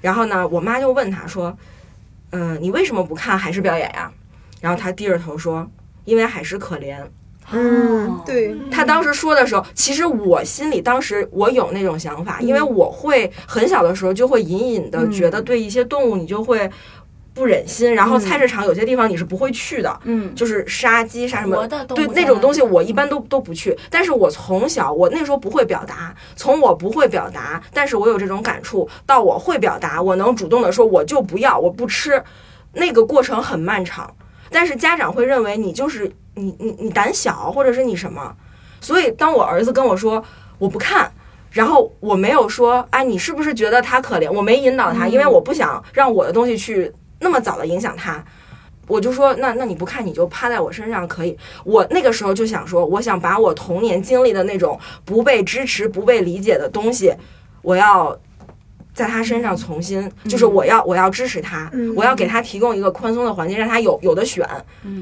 [0.00, 1.52] 然后呢，我妈就问他说，
[2.30, 4.08] 嗯、你为什么不看海狮表演呀？
[4.60, 5.68] 然后他低着头说，
[6.04, 6.96] 因为海狮可怜。
[7.50, 16.70] 嗯，对，他当时说的时候，其实我心里当时我有那种想法，因为我会很小的时候就会隐隐的觉得对一些动物你就会
[17.32, 23.74] 不忍心，然后菜市场有些地方你是不会去的，嗯就是杀鸡杀什么对那那种东西，我一般都都不去。
[23.88, 32.22] 但是我从小，我那时候不会表达，从我不会表达，但是我有这种感触，到我会表达，我能主动的说我就不要，我不吃，
[32.74, 34.14] 那个过程很漫长。
[34.50, 38.34] 但是家长会认为你就是你你你胆小，或者是你什么。
[38.80, 40.22] 所以当我儿子跟我说
[40.58, 41.10] 我不看。
[41.50, 44.30] 然后我没有说，哎，你是不是觉得他可怜？
[44.30, 48.22] 我没引导他，因为我不想让我的东西去那么早的影响他。
[48.86, 51.36] 我就说，那那你不看，你就趴在我身上可以。
[51.64, 57.14] 我那个时候就想说，我想把我童年经历的那种不被支持、不被理解的东西，
[57.62, 58.16] 我要
[58.98, 64.44] 在他身上重新，就是我要我要支持他，我要给他提供一个宽松的环境，让他有有的选。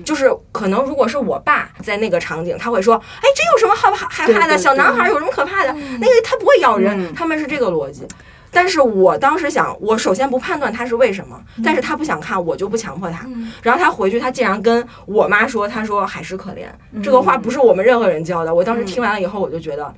[0.04, 4.58] 就是可能如果是我爸在那个场景，他会说，哎，这有什么好害害怕的？
[4.58, 5.72] 小男孩有什么可怕的？
[5.72, 8.06] 那个他不会咬人，他们是这个逻辑。
[8.50, 13.26] 但是我当时想，我首先不判断他是为什么，但是他不想看，我就不强迫他。
[13.62, 16.66] 然后他回去，他竟然跟我妈说，他说海狮可怜，
[17.02, 18.54] 这个话不是我们任何人教的。
[18.54, 19.94] 我当时听完了以后，我就觉得。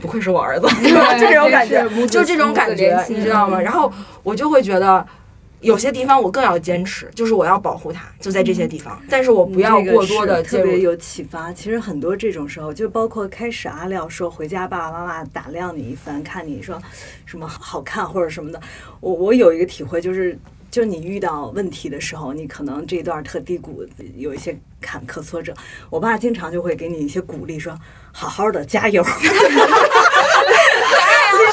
[0.00, 3.60] 不愧是我儿子， 就这种感觉就这种感觉你知道吗？
[3.60, 3.90] 然后
[4.22, 5.04] 我就会觉得，
[5.60, 10.64] 有些地方我更要坚持，就是我要保护他，就在这些地方，但是我不要过多的介入。
[10.64, 11.50] 特别有启发。
[11.52, 16.80] 其实很多这种时候，就包括开始阿廖说回家爸爸妈妈打量你一番，看你说
[17.24, 18.60] 什么好看或者什么的，
[19.00, 20.38] 我我有一个体会就是。
[20.76, 23.82] 就你遇到问题的时候，你可能这段特低谷，
[24.18, 25.54] 有一些坎坷挫折，
[25.88, 27.74] 我爸经常就会给你一些鼓励，说
[28.12, 29.02] 好好的加油。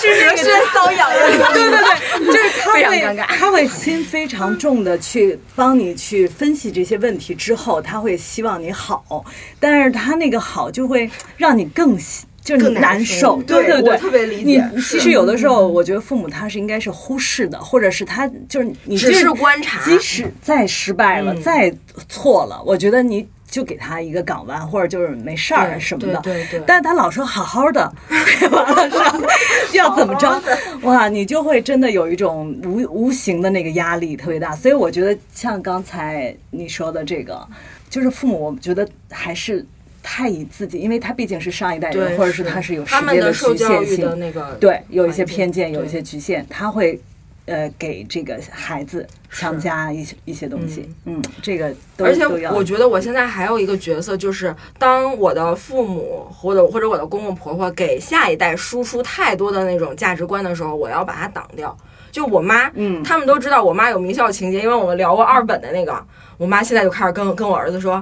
[0.02, 1.54] 其实这个瘙痒痒。
[1.54, 3.00] 对对对，就是他会
[3.30, 9.24] 他会心非常重的去帮你去分析这些问题之后，他会希望你好，
[9.58, 21.74] 但是他那个好就会让你更喜就是更难难受，对对，对我特别理解你其实有的时候，我觉得父母他是应该是忽视的，或者是他就是你只就是观察即使再失败了，嗯再
[22.10, 23.28] 错了，我觉得你。
[23.54, 27.94] 就给他一个港湾，或者就是没事儿什么的，对对对但是他老说好好的，
[28.52, 29.30] 完了
[29.74, 30.42] 要怎么着？
[30.82, 34.56] 哇，你就会真的有一种无无形的那个压力特别大。
[34.56, 37.48] 所以我觉得像刚才你说的这个，
[37.92, 39.64] 就是父母，我觉得还是
[40.04, 47.02] 太以自己，因为他毕竟是上一代人，对，或者是他是有世他们的受局教育的那个对，有一些偏见，有一些局限，他会。
[47.46, 61.78] 呃，给这个孩子强加一些一些东西，嗯，这个都而且都我觉得我现在还有一个角色，就是当我的父母或者或者我的公公婆婆给下一代输出太多的那种价值观的时候，我要把它挡掉。
[62.14, 66.02] 就我妈，嗯他们都知道我妈有名校情节，因为我们聊过二本的那个，
[66.38, 68.02] 我妈现在就开始跟跟我儿子说。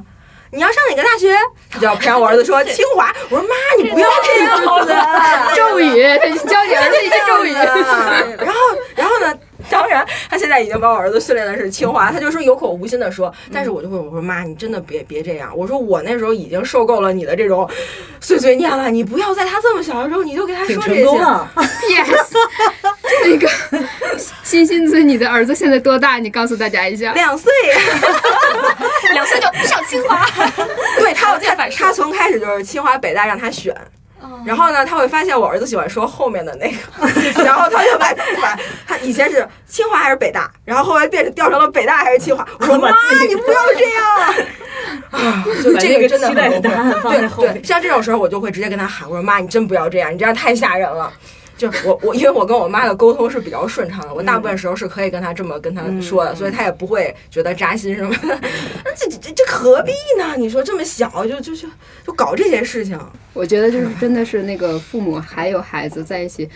[0.54, 1.34] 你要上哪个大学？
[1.70, 3.14] 他就要培养我儿子说清华。
[3.30, 4.94] 我说妈，你不要这样子。
[5.56, 7.54] 咒语，他教你儿子一些咒语。
[8.44, 8.60] 然后，
[8.96, 9.34] 然后呢？
[9.70, 15.56] 当然，他现在已经把我儿子训练的是清华，他就说有口无心的说，但是我就会我说妈，你真的别别这样。
[15.56, 17.70] 我说我那时候已经受够了你的这种
[18.20, 21.04] 碎碎念了，你不要在他这么小的时候你就给他挺说这些。
[21.06, 21.50] 成功了。
[21.90, 22.34] Yes，
[23.24, 23.50] 那个
[24.44, 26.18] 欣欣子，你的儿子现在多大？
[26.18, 27.14] 你告诉大家一下。
[27.14, 27.52] 两岁，
[29.14, 30.26] 两岁就上清华，
[31.00, 33.76] 对他他条件反他从开始就是清华北大让他选。
[34.46, 36.78] 然后呢，他会发现我儿子喜欢说后面的那个，
[37.44, 42.46] 然后他就把把他以前是清华还是北大，然后后来变成调成了北大还是清华。
[42.60, 42.90] 我说妈，
[43.28, 44.06] 你不要这样
[45.12, 45.46] 啊！
[45.64, 51.12] 就这个真的对对，像这种时候我就会直接跟他喊，我说妈，你真不要这样，你这样太吓人了。
[51.62, 58.40] 就我我因为我跟我妈的沟通是比较顺畅的，我大部分时候是可以跟她这么跟她说的，所以她也不会觉得扎心什么的。
[58.84, 60.36] 那这这这何必呢？
[60.36, 61.68] 你说这么小就就就
[62.04, 63.00] 就搞这些事情，
[63.34, 66.50] 我觉得就是真的是那个父母还有孩子在一起，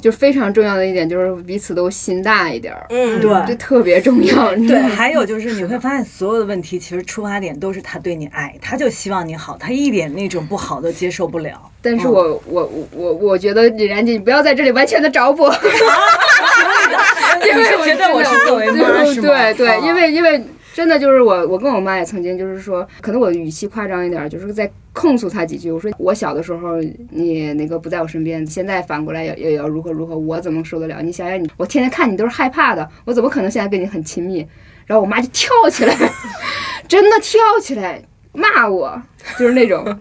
[0.00, 4.54] 就非常重要的一点就是彼此都心大一点儿，嗯，对这特别重要。
[4.68, 11.60] 对，还有就是你会发现，所有的问题其实出发点都是他对你爱，他就希望你好，他一点那种不好都接受不了。
[11.80, 15.52] 但是我我我我我觉得李然姐，你不要在这里完全的找我，
[17.46, 19.04] 因为我觉得我是作为妈？
[19.20, 20.42] 对对，啊因为因为
[20.74, 25.70] 真的就是我，我跟我妈也曾经就是说，可能我语气夸张一点，就是在控诉她几句。
[25.70, 31.00] 我说我小的时候你那个不在我身边，现在反过来也也要如何如何，我怎么受得了？
[31.00, 34.44] 你想想你，我天天看你都是害怕的，我怎么可能现在跟你很亲密？
[34.84, 35.94] 然后我妈就跳起来，
[36.88, 38.02] 真的跳起来
[38.32, 39.00] 骂我，
[39.38, 40.00] 就是那种。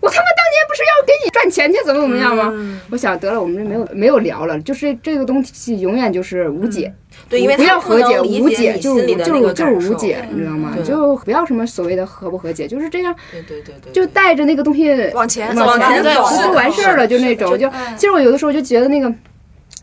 [0.00, 2.52] 我他妈当年不是要给你赚钱去，怎么怎么样吗？
[2.90, 6.92] 我想得了，我们这没有没有聊了，就是这个东西永远就是无解。
[7.28, 10.76] 对，因为不要和解，无解就是就是就是无解，你知道吗？
[10.84, 17.58] 就不要什么所谓的和不和解，就是这样，对对对对，就带着那个东西往前往往前走走就完事儿了，就那种。
[17.58, 19.08] 就嗯其实我有的时候就觉得那个。《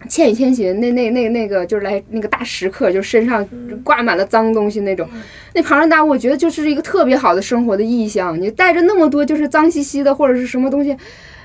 [0.10, 3.48] 千与千寻》那那那那个就是来那个大食客，就身上
[3.84, 5.08] 挂满了脏东西那种，
[5.54, 8.40] 那庞然大物，我觉得就是一个特别好的生活的意象。
[8.40, 10.96] 你带着那么多就是脏兮兮的或者是什么东西，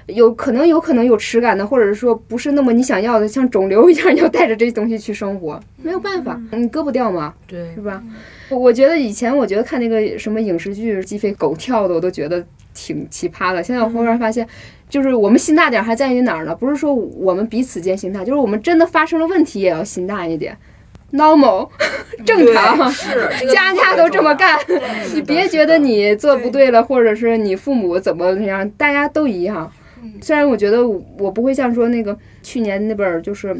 [0.07, 7.35] 有可能有可能有耻感的，或者是说不是那么你想要的，像肿瘤一样，你要带着这些东西去生活，没有办法，你割不掉嘛。
[7.47, 8.03] 对是吧？
[8.49, 12.45] 我我觉得以前我觉得看那个什么影视剧鸡飞狗跳的，我都觉得
[12.87, 13.61] 挺奇葩的。
[13.61, 14.47] 现在我忽然发现，
[14.89, 16.55] 就是我们心大点儿还在于哪儿呢？
[16.55, 20.57] 不是说我们彼此间心大，就是我们真的发生了问题也要心大一点
[21.12, 21.68] ，normal
[22.24, 22.91] 正常。
[22.93, 24.57] 是 家家都这么干，
[25.12, 29.70] 你别觉得你做不对了，或者是你父母怎么样，大家都一样。
[30.22, 33.53] 虽然我觉得我不会像说那个去年那本儿就是《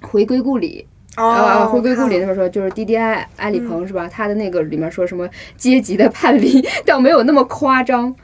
[0.00, 0.84] 回归故里》。
[1.16, 4.08] 呃，回归故里那本说，就是 DDI 艾里鹏是吧？
[4.08, 8.14] 他的那个里面说什么阶级的叛离， 倒没有那么夸张。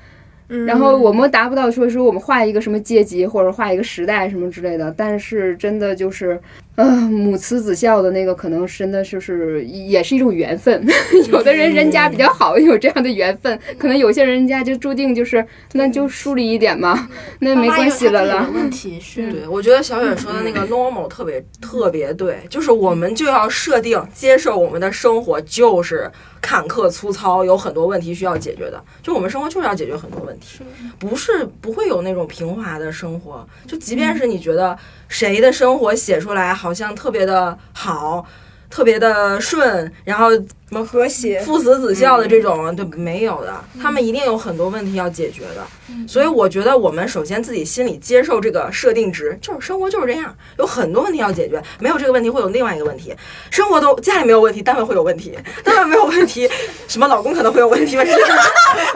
[0.66, 6.38] 然后我们达不到说说我们画一个什么阶级或者画一个时代什么之类的，但是真的就是，
[6.76, 10.84] 呃，母慈子孝的那个可能真的就是也是一种缘分。
[11.30, 15.44] 有的人人家比较好，有这样的缘分，可能有些人家就注定就是
[15.74, 17.08] 那就疏离一点嘛，
[17.38, 18.50] 那没关系了啦。
[18.52, 26.10] 问题是，对，我觉得小远说的那个 normal 特别特别对，就是我们就要设定接受我们的生活就是
[26.40, 30.60] 坎坷粗糙，有很多问题需要解决的，就我们生活就是要解决很多问题，
[30.98, 33.46] 不是不会有那种平滑的生活。
[33.66, 34.76] 就即便是你觉得
[35.08, 38.24] 谁的生活写出来好好像特别的好，
[38.70, 40.30] 特别的顺，然后
[40.68, 41.40] 什么和谐。
[41.40, 45.64] 父慈子孝的这种，对，没有的，他们一定有很多问题要解决的。
[46.08, 53.14] 所以我觉得我们首先自己心里接受这个设定值，就是生活就是这样，有很多问题要解决，没有这个问题会有另外一个问题。
[53.50, 56.50] 生活都家里没有问题，单位会有问题， 单位没有问题，
[56.88, 58.16] 什么老公可能会有问题，反 正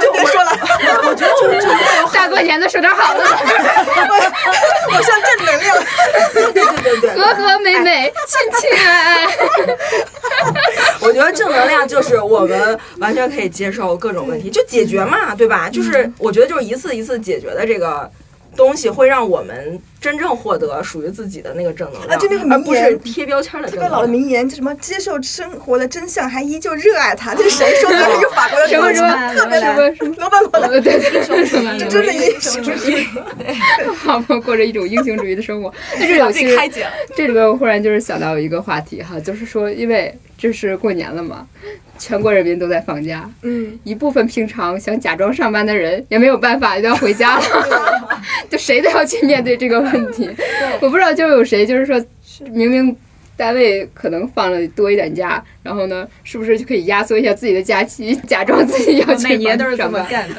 [0.01, 0.51] 就别说了。
[1.05, 5.77] 我觉得就是就是会有大过年的说点好的，好像正能量。
[6.33, 9.29] 对对对对，和和美美，亲亲爱爱。
[11.01, 15.69] 我觉得正能量就是我们完全可以接受各种问题，就解决嘛，对吧？
[15.69, 18.11] 就是我觉得就是一次一次解决的这个
[18.59, 24.09] 东西，会让我们真正获得属于自己的那个正能量，而不是贴标签的特别老的。
[24.09, 27.37] 名言，就什么接受生活的真相，还依旧热爱它。
[27.37, 27.97] 这是谁说的？
[27.97, 33.07] 一个法国的什么什么特别什么什么罗曼罗兰，对这真的英雄主义。
[33.97, 35.73] 好吧，过着一种英雄主义的生活。
[35.97, 36.91] 那这有自其实己开解了。
[37.15, 41.47] 这里边我忽然就是想到一个话题哈，就是说，因为这是过年了嘛，
[41.97, 47.45] 全国人民都在放假，嗯，一部分平常想假装上班的人也没有办法，都要回家了，
[48.51, 50.29] 就谁都要去面对这个问题。
[50.81, 52.03] 我不知道就有谁就是说，
[52.53, 52.97] 明明。
[53.39, 59.89] 单位可能放了多一点假，然后呢，是不是就可以压缩一下自己的假期， 假装自己要去每年都是这？
[59.89, 60.35] 么干的。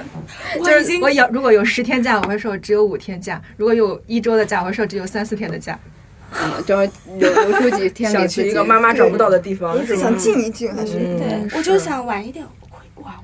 [0.58, 5.80] 就是我有如果有十天假，我会说只有五天假；如果有一周的假，我会说只有三四天的假。
[6.34, 8.28] 嗯，正好留留出几天想。
[8.28, 10.18] 去一个妈妈找不到的地方，是吗想？
[10.18, 11.18] 静一静，还是嗯
[11.48, 12.46] 对，我就想晚一点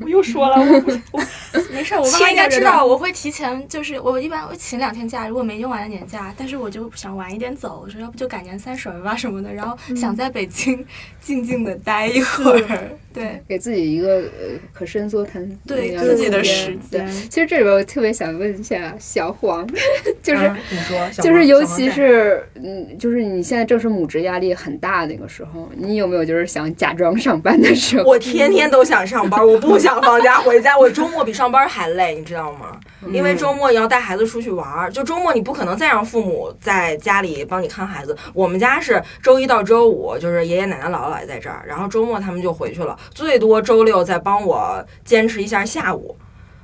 [0.02, 1.22] 我又说了，我不我
[1.72, 10.86] 没事儿，我妈妈应该知道，我会提前，就是我一般会请两天假，如果没用完的年假，但是我就想晚一点走，我说要不就改年三十儿吧什么的，然后想在北京
[11.22, 17.08] 静静的待一会儿，对给自己一个呃可伸缩弹对自己的空间时对间。
[17.30, 19.68] 其实这里边我特别想问一下小黄，
[20.22, 28.04] 就是、嗯你说，就是尤其是嗯，就是你现在正是母职压力很大那个时候，你有没有就是想假装上班的时候？
[28.04, 30.78] 我天天都想上班， 我不想放假回家。
[30.78, 32.80] 我周末比上班还累，你知道吗？
[33.14, 38.16] 因为周末你要带孩子出去玩儿，就周末你不可能再让父母在家里帮你看孩子。
[38.34, 46.18] 我们家是周一到周五，就是爷爷奶奶姥姥姥爷在这儿，然后周末他们就回去了，最多周六再帮我坚持一下下午。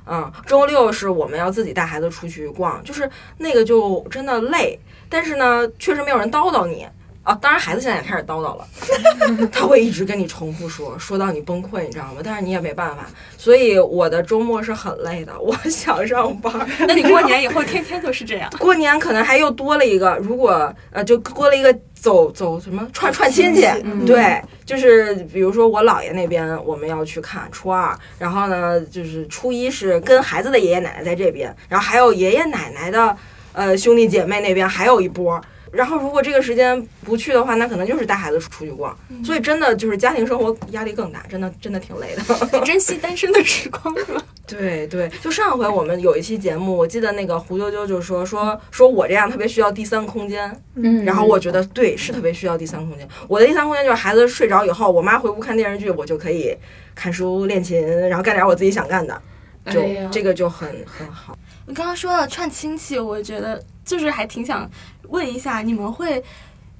[0.04, 4.78] 嗯，周六是我们要自己带孩子出去逛，就是那个就真的累，
[5.08, 6.86] 但是呢，确实没有人叨叨你。
[7.22, 8.66] 啊，当然孩子现在也开始叨叨了，
[9.52, 12.20] 他会一直跟你重复说，说到你崩溃，你知道吗？
[12.24, 13.06] 但是你也没办法，
[13.38, 16.52] 所以我的周末是很累的，我想上班。
[16.86, 18.50] 那你过年以后天天都是这样？
[18.58, 23.60] 过年可能还又多了一个，如果呃，就多了一个走走什么串串亲戚，
[24.04, 33.16] 对，就是比如说我姥爷那边我们要去看初二，然后呢，就是初一是跟孩子的爷爷奶奶在这边，然后还有爷爷奶奶的
[33.52, 35.40] 呃兄弟姐妹那边还有一波。
[35.72, 38.96] 然后如果这个时间不去的话，那可能就是带孩子出去逛。
[39.24, 42.60] 所以真的就是家庭生活压力更大，真的真的挺累的。
[42.62, 44.22] 珍惜单身的时光，是吧？
[44.46, 53.08] 对对，就上回我们有一期节目，我记得那个胡啾啾就说说说我这样特别需要第三空间，嗯，然后我觉得对，是特别需要第三空间。
[53.28, 56.54] 我的第三空间就是孩子睡着以后，我妈回屋看电视剧，我就可以
[56.94, 59.22] 看书、练琴，然后干点我自己想干的，
[59.70, 61.38] 就、这个就很很好。
[61.66, 64.68] 你刚刚说到串亲戚，我觉得就是还挺想
[65.12, 66.22] 问一下，你们会，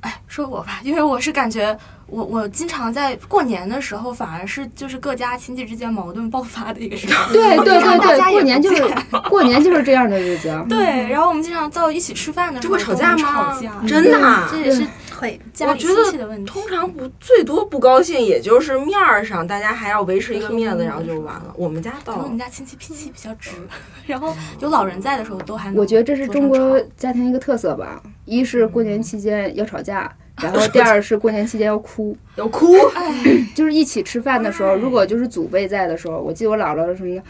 [0.00, 1.76] 哎，说我吧， 因为我是感觉
[2.06, 7.30] 我我经常在过年的时候，反而是就是各家亲戚之间矛盾爆发的一个时候。
[7.32, 8.82] 对对对对，大家过年就是
[9.30, 10.64] 过年就是这样的日子啊。
[10.68, 13.54] 对，然后我们经常到一起吃饭的时候这会吵架吗？
[13.54, 14.48] 吵架，真的啊？
[14.50, 14.84] 这也是
[15.22, 16.50] 会家里我觉得亲戚的问题。
[16.50, 21.54] 通常不最多不高兴，也就是面儿上大家还要维持一个面子，然后就完了。
[21.56, 23.52] 我们家倒可能我们家亲戚脾气比较直，
[24.06, 30.12] 然后有老人在的时候都还能我觉得这是中国家庭一个特色吧，一是过年期间要吵架，
[30.42, 33.14] 然后第二是过年期间要哭， 要哭，哎，
[33.54, 37.22] 就是一起吃饭的时候，如果就是祖辈在的时候，我记得我姥姥什么的。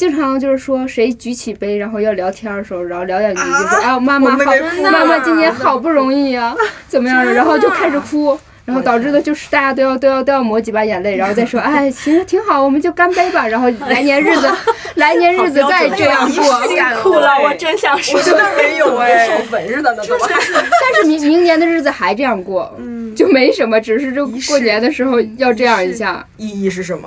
[0.00, 4.50] 经常就是说谁举起杯，然后要聊天的时候，然后聊两句就说：“啊，妈妈好，
[4.82, 6.56] 妈妈今年好不容易呀、
[6.88, 14.50] 怎么样的？”然后就开始哭，然后导致的就是大家都要都要都要抹几把眼泪，然后再说：“哎， 行，挺好，我们就干杯吧。”然后来年日子，
[14.96, 16.66] 来年日子再这样过。
[16.66, 19.28] 辛苦了，我真想说，真的没有哎？
[19.52, 22.74] 但是明明年的日子还这样过，
[23.14, 27.06] 就没什么，只是就过年的时候要这样一下，意义是什么？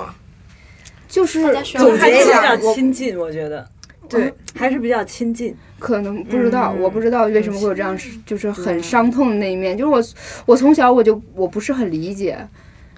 [1.14, 1.40] 就是
[1.76, 3.64] 总还是结一下，我亲近，我觉得
[4.08, 5.56] 对，还是比较亲近。
[5.78, 7.96] 可能不知道，嗯我不知道为什么会有这样，
[8.26, 9.78] 就是很伤痛的那一面。
[9.78, 10.02] 就是我，
[10.44, 12.36] 我从小我就我不是很理解，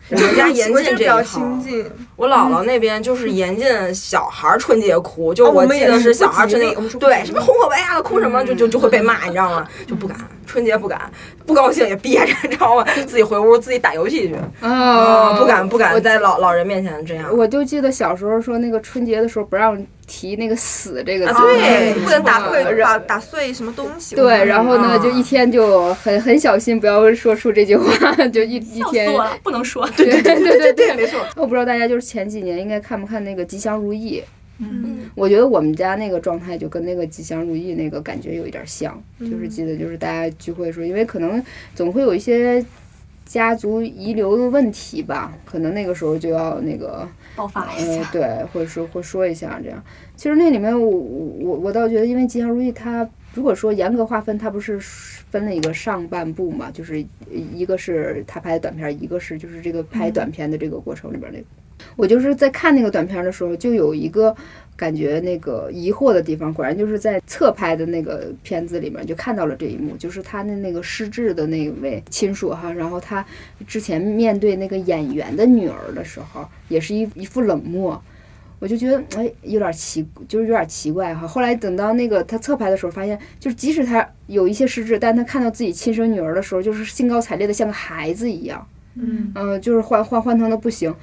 [0.09, 1.61] 我们家严禁这一套亲。
[1.61, 1.85] 近，
[2.17, 9.69] 我姥姥那边就是严禁小孩儿春节哭，就哦我记得是小孩儿春节对什么红口白牙的哭什么就就就会被骂，你知道吗？
[9.87, 11.11] 就不敢春节不敢，
[11.45, 12.85] 不高兴也憋着，你知道吗？
[13.07, 17.37] 自己回屋自己打游戏去啊啊，不敢不我敢在老老人面前这样。
[17.37, 19.77] 我就记得小时候说那个春节的时候不让
[20.07, 24.15] 提那个死这个啊字，对不能打碎打打碎什么东西。
[24.15, 29.89] 对，然后呢啊就一天就很很小心，不要说出这句话，就一一笑死天不能说。
[29.97, 31.21] 对对对对对， 没错。
[31.35, 34.23] 我不知道大家就是前几年应该看不看那个吉祥如意。
[34.59, 41.43] 嗯，我觉得我们家那个状态就跟那个吉祥如意那个感觉有一点像，就是记得就是大家聚会的时候，因为可能
[41.75, 42.65] 总会有一些
[43.27, 49.83] 家族遗留的问题吧，可能那个时候就要那个爆发一下，，呃对，或者说会说一下这样。
[50.17, 61.45] 其实那里面我我我倒觉得，因为吉祥如意它如果说严格划分，它不是分了一个上半部嘛，就是一个是他拍的短片，一个是就是这个拍短片的这个过程里边那个。
[61.97, 64.35] 我就是在看那个短片的时候，就有一个
[64.77, 73.25] 感觉那个疑惑的地方，果然就是在侧拍的那个片子里面就看到了这一幕，就是他的那个失智的那位亲属哈，然后他
[73.67, 78.01] 之前面对那个演员的女儿的时候，也是一一副冷漠。
[78.59, 81.27] 我就觉得哎，有点奇，就是有点奇怪哈。
[81.29, 88.67] 后来等到那个他侧拍的时候，发现就是即使他有一些失智，但他看到自己亲生女儿的时候，就是兴高采烈的像个孩子一样。
[88.95, 90.95] 嗯嗯、就是欢欢欢腾的不行。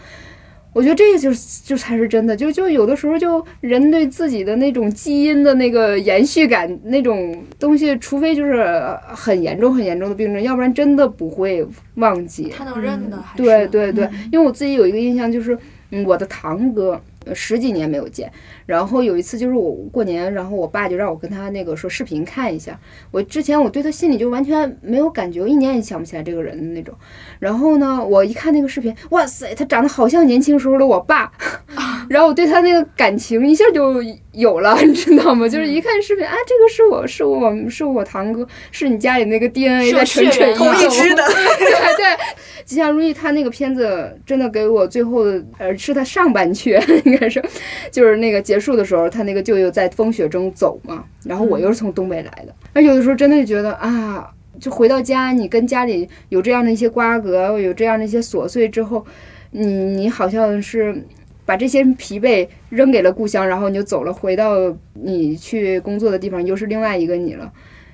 [0.73, 11.65] 我觉得这个就是就才是真的，就就有的时候就人对自己的那种基因的那个延续感那种东西，除非就是呃很严重很严重的病症，要不然真的不会
[11.95, 12.51] 忘记。
[12.55, 15.57] 他能认的还是对对对，因为我自己有一个印象就是，
[15.91, 16.99] 嗯，我的堂哥。
[17.25, 18.29] 呃十几年没有见，
[18.65, 22.79] 然后有一次就是我过年，然后我爸就让我跟他那个说视频看一下。
[23.11, 26.93] 我之前我对他心里就完全没有感觉，我一年也想不起来这个人的那种。
[27.39, 31.31] 然后呢，我一看那个视频，哇塞，他长得好像年轻时候的我爸，
[32.09, 34.01] 然后我对他那个感情一下就
[34.31, 35.47] 有了， 你知道吗？
[35.47, 42.17] 就是一看视频啊，这个是我是我是我堂哥，是你家里那个 DNA 在蠢蠢欲动，同一只的，对对，
[42.65, 47.43] 吉祥如意他那个片子真的给我最后的呃是他上半阙 应该是，
[47.91, 54.31] 就是那个结束的时候，他那个舅舅在风雪中走嘛，然后我又是从东北来的，而有的时候真的就觉得啊。
[54.59, 59.03] 就回到家，你跟家里有这样的一些瓜葛，有这样的一些琐碎之后，
[59.49, 60.95] 你你好像是
[61.43, 64.55] 把这些疲惫扔给了故乡，然后你就走了，回到
[64.93, 67.51] 你去工作的地方，又是另外一个你了。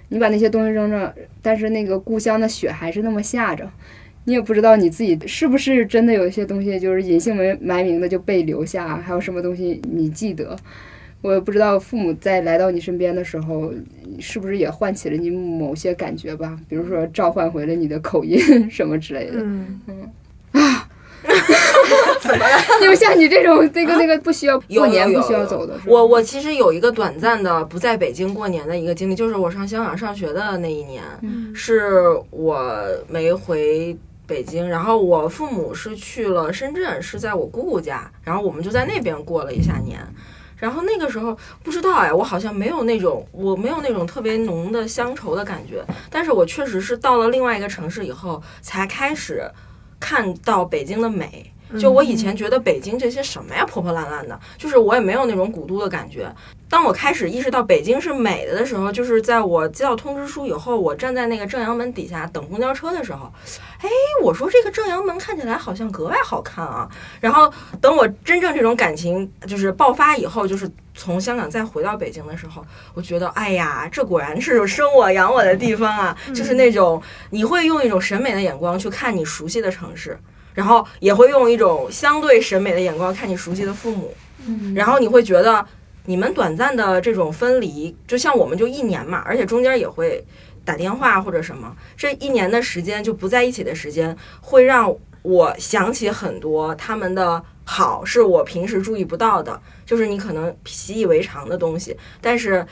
[0.10, 3.68] 你把那些东西扔着，但是那个故乡的雪还是那么下着，
[4.30, 10.56] 你也不知道你自己是不是真的有一些东西就是隐姓埋埋名的就被留下，还有什么东西你记得。
[11.22, 13.74] 我也不知道父母在来到你身边的时候，
[14.20, 16.56] 是不是也唤起了你某些感觉吧？
[16.70, 19.40] 比如说召唤回了你的口音什么之类的。
[19.42, 20.12] 嗯，嗯
[20.52, 20.88] 啊，
[22.22, 22.58] 怎么了？
[22.86, 25.76] 就像你这种那个那个不需要过年不需要走的？
[25.88, 31.04] 我我其实有一个短暂的不在北京过年的一个经历，就是我上香港上学的那一年，
[31.54, 31.92] 是
[32.30, 33.98] 我没回
[34.30, 40.00] 北京，然后我父母是去了深圳，是在我姑姑家，然后我们就在那边过了一下年。
[40.56, 49.50] 然后那个时候不知道哎，我好像没有那种我没有那种特别浓的乡愁的感觉，但是我确实是到了另外一个城市以后，才开始
[50.00, 51.52] 看到北京的美。
[51.78, 56.34] 就我以前觉得北京这些什么呀破破烂烂的，就是我也没有那种古都的感觉。
[56.70, 63.32] 当我开始意识到北京是美的的时候，就是在我接到通知书以后，我站在那个正阳门底下等公交车的时候，
[63.80, 63.90] 哎，
[64.24, 66.88] 我说这个正阳门看起来好像格外好看啊。
[67.20, 67.52] 然后
[67.82, 72.64] 等我真正这种感情就是爆发以后，就是从香港再回到北京的时候，
[72.94, 76.16] 我觉得，哎呀，这果然是生我养我的地方啊！
[76.36, 77.02] 就是那种
[77.32, 80.20] 你会用一种审美的眼光去看你熟悉的城市。
[80.60, 84.14] 然后也会用一种相对审美的眼光看你熟悉的父母，
[84.76, 85.66] 然后你会觉得
[86.04, 90.22] 你们短暂的这种分离，就像我们就一年嘛，而且中间也会
[90.66, 102.68] 打电话或者什么，这一年的时间就不在一起的时间，会让我想起很多他们的好，是我平时注意不到的，就是你可能习以为常的东西，但是。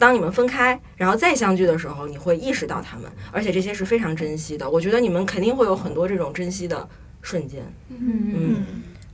[0.00, 4.66] 当你们分开，然后再相聚的时候，你会意识到他们，而且这些是非常珍惜的。
[4.70, 6.88] 我觉得你们肯定会有很多这种珍惜的
[7.22, 7.62] 瞬间。
[7.88, 8.64] 嗯，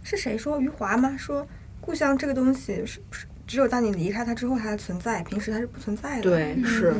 [0.02, 1.16] 是谁说余华吗？
[1.16, 1.46] 说
[1.80, 6.22] 故乡这个东西是是只有当你离开它之后它才存在，平时它是不存在的。
[6.22, 6.94] 对，是。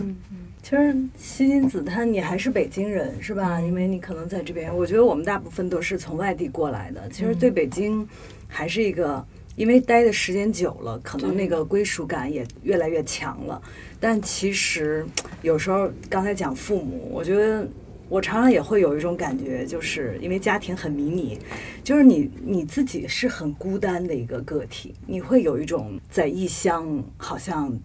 [0.62, 3.60] 其实西金子他你还是北京人是吧？
[3.60, 7.08] 因为你可能在这边，我觉得我们大部分都是从外地过来的。
[7.10, 8.06] 其实对北京
[8.48, 9.24] 还是一个。
[9.56, 13.58] 因为待的时间久了，可能那个归属感也越来越强了。
[13.98, 15.02] 但其实
[15.40, 17.66] 有时候，刚才讲父母，我觉得
[18.08, 21.38] 我常常也会有一种感觉，就是因为家庭很迷你，
[21.82, 27.76] 就是你你自己是很孤单的一个个体，你会有一种在异乡好像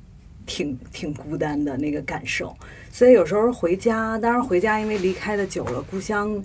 [0.45, 2.55] 挺挺孤单的那个感受。
[2.91, 6.43] 所以有时候回家，当然回家，因为离开的久了，故乡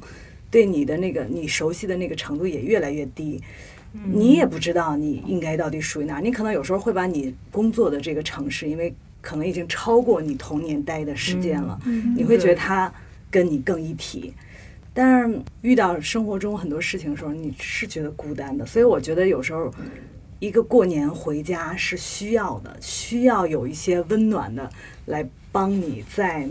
[0.51, 3.41] 对你的那个你熟悉的那个程度也越来越低。
[4.13, 11.79] 你也不知道你应该到底属于哪，你可能有时候会把你工作的这个城市，因为可能已经超过你童年待的时间了，
[12.15, 12.93] 你会觉得它
[13.31, 14.35] 跟你更一体。
[14.93, 18.65] 但是遇到生活中很多事情的时候，你是觉得孤单的。
[18.65, 19.73] 所以我觉得有时候
[20.39, 24.71] 一个过年回家是需要的，需要有一些温暖的
[25.07, 26.49] 来帮你在。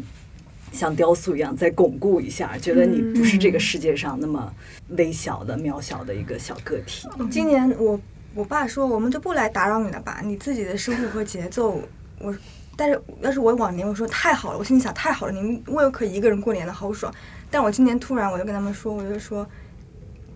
[0.72, 4.54] 像雕塑一样，再巩固一下，觉得你不是这个世界上那么
[4.98, 7.08] 微小的、渺小的一个小个体。
[7.32, 7.98] 今年我
[8.34, 11.80] 我爸说，我们就不来打扰你了吧，你自己的生活和节奏。
[12.20, 12.36] 我，
[12.76, 17.14] 但是要是我往年我说太好了，我心里想太好了，你们我又可以一个人过年了，好爽。
[17.50, 19.48] 但我今年突然我就跟他们说，我就说，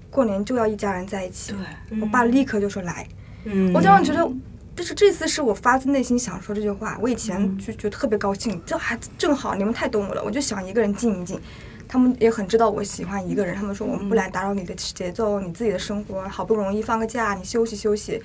[0.09, 1.53] 过年就要一家人在一起。
[1.89, 3.07] 对，我爸立刻就说来。
[3.45, 4.31] 嗯，我当时觉得。
[4.75, 11.37] 就是这次是我发自内心想说这句话，我以前就觉得特别高兴，这还正好你们太懂我了，我就想一个人静一静。
[11.85, 18.23] 他们也很知道我喜欢一个人，他们说我们不来打扰你的节奏，你自己的生活，好不容易放个假，你休息休息。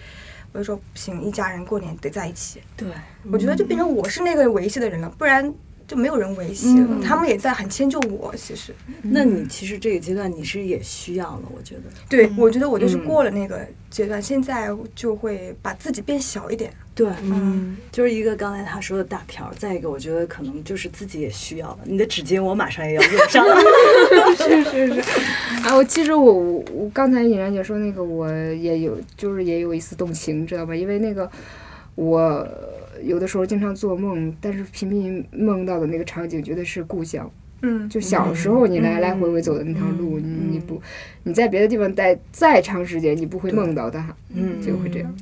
[0.54, 2.62] 我就说不行，一家人过年得在一起。
[2.76, 2.88] 对，
[3.30, 5.52] 我觉得就变成我是那个维系的人了，不然。
[5.86, 8.34] 就没有人维系了，他们也在很迁就我。
[8.36, 11.82] 其实，那你其实这个阶段你是也需要了，我觉得。
[12.08, 16.72] 对，我觉得我就是过了那个阶段，现在就会把自己变小一点。
[16.94, 21.78] 对，嗯，就是一个刚才他说的大条，再一个我觉得可能就是自己也需要了。
[21.84, 23.56] 你的纸巾我马上也要用上 了。
[24.36, 25.20] 是是是。
[25.64, 26.32] 啊，我其实我
[26.72, 30.74] 我刚才尹然姐说那个我也有，就是也有一丝动情，知道吧？
[30.74, 31.30] 因为那个
[31.94, 32.48] 我。
[33.04, 37.30] 有的时候经常做梦，但是频频梦到的那个场景，觉得是故乡。
[37.62, 40.80] 嗯，就小时候你来来回回走的那条路，你不
[41.22, 44.14] 你在别的地方待再长时间，你不会梦到它。
[44.34, 45.14] 嗯，就会这样。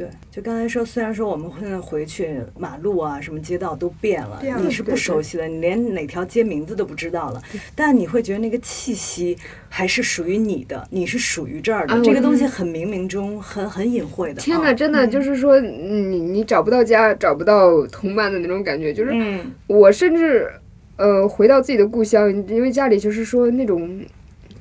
[0.00, 7.42] 对，就刚才说，虽然说我们现在回去，马路啊，什么街道都变了，你是不熟悉的，你连哪条街名字都不知道了，
[7.74, 9.36] 但你会觉得那个气息
[9.68, 14.40] 还是属于你的，你是属于这儿的，这个东西很冥冥中很很隐晦的。
[14.40, 19.12] 天哪，真的就是说，你你找不到家，找不到同伴的那种感觉，就是
[19.66, 20.50] 我甚至
[20.96, 24.00] 呃回到自己的故乡，因为家里就是说那种。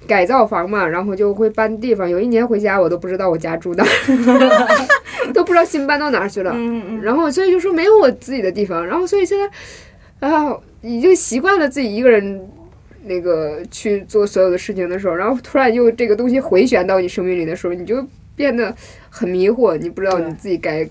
[0.07, 2.09] 改造房嘛，然后就会搬地方。
[2.09, 3.85] 有一年回家，我都不知道我家住哪，
[5.33, 6.55] 都不知道新搬到哪儿去了。
[7.01, 8.85] 然后所以就说没有我自己的地方。
[8.85, 12.47] 然后所以现在啊，已经习惯了自己一个人
[13.03, 18.05] 那个去做所有的事情的时候，然后突然又这个东西回旋到你生命里的时候，你就
[18.35, 18.75] 变得
[19.09, 20.87] 很迷惑，你不知道你自己该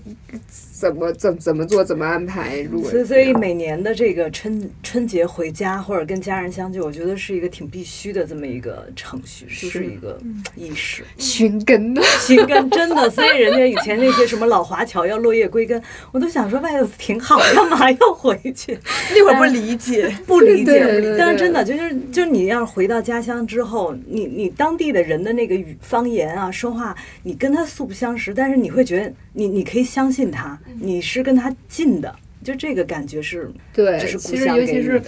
[0.71, 2.59] 怎么怎怎么做，怎么安排。
[2.71, 10.17] 如果所以，所以每年的这个春春节回家或者跟家人相聚，我觉得是一个挺必须的这么一个程序，就是一个
[10.55, 11.03] 仪式。
[11.17, 12.01] 寻根呢？
[12.21, 18.77] 寻根真的，所以人家以前那些什么老华侨要落叶归根，我都想说外头挺好，干嘛 要回去？
[19.13, 34.07] 那会儿不理解，不理解，对对对但是真的就是就是你要是回到家乡之后，你你当地的人的那个语方言啊说话，你跟他素不相识，但是你会觉得你你可以相信他，你是跟他近的，就这个感觉是，对其
[34.37, 35.01] 实乡尤其是。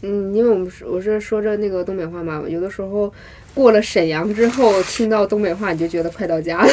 [0.00, 3.12] 嗯，因为我们是我是说着那个东北话嘛，有的时候
[3.58, 6.68] 过了沈阳之后，听到东北话，你就觉得快到家了，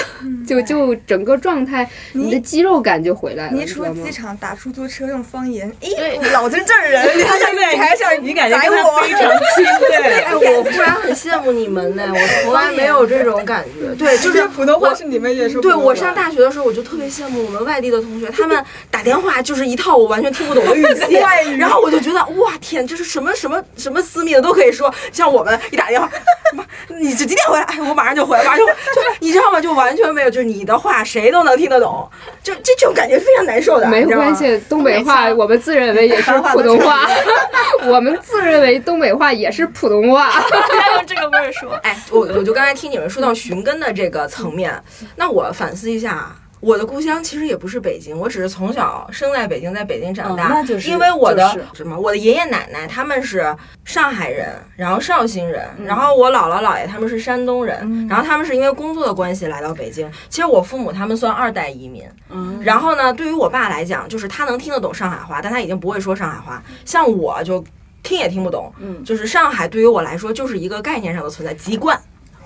[0.47, 3.95] 就就整个状态，你的肌肉感就回来了，你一你知道吗？
[3.95, 4.11] 出机？
[4.11, 9.01] 场打出租车用方言，哎，老子是这儿人，你还想你还想你感觉宰跟他我？
[9.01, 9.21] 非常
[9.55, 10.21] 亲，对。
[10.25, 13.95] 哎，我忽然很羡慕你们呢，我从来没有这种感觉。
[13.95, 21.15] 对，就是普通话是你们也是，对我上大学的时候，我就特别羡慕我们外地的同学，他们打电话就是一套我完全听不懂的语气，
[21.57, 24.93] 然后我就觉得哇天，这是什么什么什么私密的都可以说。
[25.11, 26.07] 像我们一打电话，
[26.53, 26.63] 妈，
[26.99, 27.63] 你这几点回来？
[27.63, 29.59] 哎，我马上就回来，马上就就你知道吗？
[29.59, 32.09] 就完全没有，就是你的话谁都能听得懂，
[32.43, 37.07] 就这种感觉非常难受的，没关系，东北话我们自认为也是 普通话，
[37.85, 40.29] 我们自认为东北话也是普通话。
[40.29, 41.71] 要用这个味儿说。
[41.83, 44.73] 哎，我我就刚才听你们说到寻根的这个层面，
[45.15, 46.35] 那我反思一下。
[46.65, 50.45] 我的故乡其实也不是北京，我只是从小生在北京，在北京长大。
[50.45, 60.11] 哦那就是因为我的、就是什么，我的爷爷奶奶他们是上海人，然后绍兴人，嗯然后我姥姥姥爷他们是山东人，然后他们是因为工作的关系来到北京。
[60.27, 66.63] 其实我父母他们算二代移民，嗯，然后呢，对于我爸来讲，就是他能听得懂上海话，但他已经不会说上海话。
[66.83, 67.63] 像我就
[68.01, 72.01] 听也听不懂，嗯就是上海对于我来说就是一个概念上的存在，籍贯。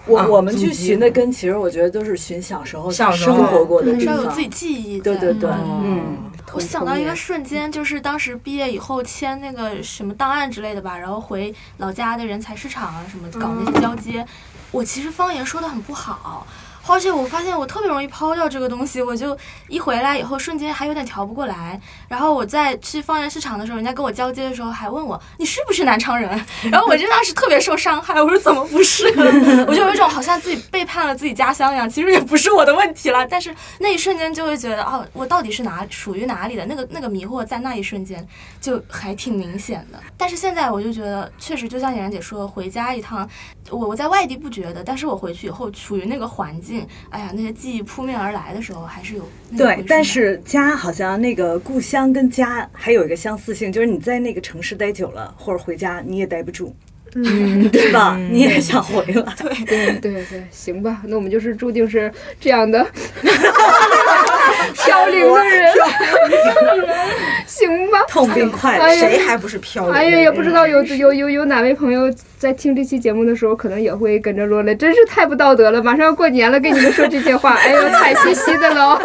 [0.05, 4.41] 啊我我们去寻的根，其实我觉得都是寻小时候小时候生活过的地方还是要有自。
[4.41, 5.03] 己记忆的。
[5.03, 6.17] 对对对，嗯嗯，
[6.53, 14.25] 我想到一个瞬间，就是当时毕业以后签那个什么档案之类的吧，然后回老家的人才市场啊什么搞那些交接，
[14.71, 16.47] 我其实方言说的很不好。
[16.93, 19.37] 而且我发现我特别容易抛掉这个东西，我就
[19.67, 21.79] 一回来以后瞬间还有点调不过来。
[22.07, 26.29] 然后我在去方言市场的时候，人家跟我交接的时候还问我你是不是南昌人？
[26.71, 29.07] 然后我就当时特别受伤害，我说怎么不是？
[29.67, 33.25] 我就有一种好像自己背叛了自己家乡一样，其实也不是我的问题了。
[33.27, 36.65] 但是那一瞬间就会觉得哦，我到底是哪属于哪里的？
[36.65, 38.27] 那个那个迷惑在那一瞬间
[38.59, 39.99] 就还挺明显的。
[40.17, 43.27] 但是现在我就觉得，确实就像妍然姐说，回家一趟，
[43.71, 56.75] 我我在外地不觉得，但是我回去以后处于那个环境，哎呀，那些记忆扑面而来的时候，还是有对但是家好像那个故乡跟家还有一个相似性，就是你在那个城市待久了，或者回家你也待不住，
[57.15, 58.17] 嗯，对吧？
[58.31, 59.35] 你也想回来。
[59.65, 62.85] 对对对，行吧，那我们就是注定是这样的
[64.73, 65.73] 飘零的人，
[67.47, 67.99] 行吧。
[68.07, 68.83] 痛并快乐。
[68.83, 69.93] 哎呀谁还不是飘零？
[69.93, 75.81] 哎呀，也不知道有有有有哪位朋友在听这期节目的时候，可能也会跟着落泪，真是太不道德了！
[75.83, 78.97] 马上要过年了，跟你们说这些话， 哎呦，惨兮兮的喽！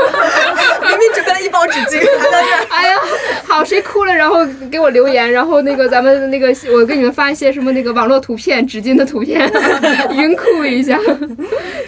[0.82, 2.74] 明明准备了一包纸巾，还在这。
[2.74, 2.98] 哎呀，
[3.46, 9.50] 好，谁哭了，然后给我留言，然后那个咱们那个我给你们发一些什么那个网络图片、纸巾的图片，
[10.14, 10.98] 云哭一下，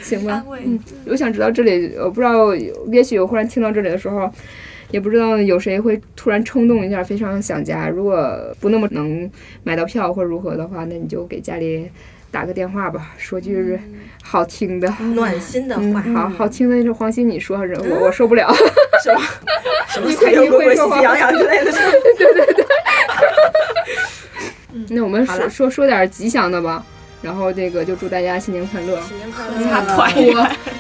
[0.03, 0.47] 行吧安？
[0.49, 0.61] 慰。
[0.65, 2.55] 嗯，我想知道这里，我不知道，
[2.91, 4.31] 也许有忽然听到这里的时候，
[4.91, 7.89] 也不知道有谁会突然冲动一下，非常想家。
[7.89, 9.29] 如果不那么能
[9.65, 11.91] 买到票或者如何的话，那你就给家里
[12.31, 13.79] 打个电话吧，说句
[14.23, 14.93] 好听的。
[15.15, 18.53] 暖心的嗯，话，好好听的，这黄鑫你说，我 我受不了。
[19.03, 19.21] 什么？
[19.89, 21.73] 什么财运滚滚、喜气洋洋之类的。
[24.91, 26.85] 那我们说说说点吉祥的吧，
[27.27, 29.65] 然后这个就祝大家新年快乐，新年快乐！
[29.65, 30.33] 家团圆。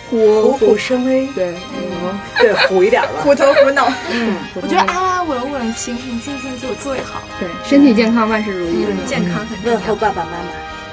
[0.08, 3.08] 虎虎虎生威，对，嗯对，虎一点了。
[3.20, 7.20] 虎头虎脑，嗯， 我觉得安安稳稳、平平静静就最好。
[7.40, 9.94] 对，身体健康，万事如意，健康很重问候要。
[9.96, 10.36] 爸爸妈妈。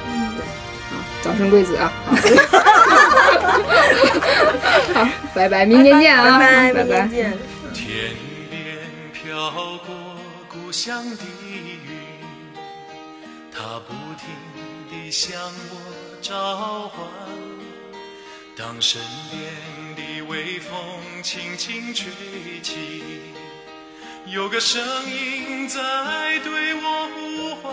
[0.07, 0.43] 嗯，对，
[0.89, 1.93] 好早生贵子啊！
[4.95, 6.39] 好，拜拜，明年见啊！
[6.39, 7.37] 拜拜，拜明年见。
[7.75, 7.85] 天
[8.49, 8.57] 边
[9.13, 9.51] 飘
[9.85, 9.93] 过
[10.51, 11.77] 故乡的云，
[13.53, 14.42] 它不停地
[15.13, 15.39] 向
[15.69, 15.75] 我
[16.23, 17.07] 召唤。
[18.57, 18.99] 当身
[19.29, 19.43] 边
[19.95, 20.73] 的微风
[21.21, 22.09] 轻轻吹
[22.63, 23.21] 起，
[24.25, 25.79] 有个声音在
[26.39, 27.71] 对我呼唤：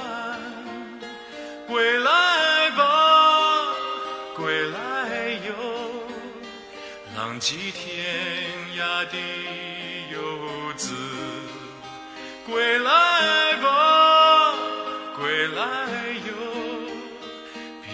[1.66, 3.74] 归来吧，
[4.36, 5.54] 归来哟。
[7.16, 9.16] 浪迹天涯的
[10.12, 10.18] 游
[10.76, 10.94] 子，
[12.46, 13.89] 归来吧，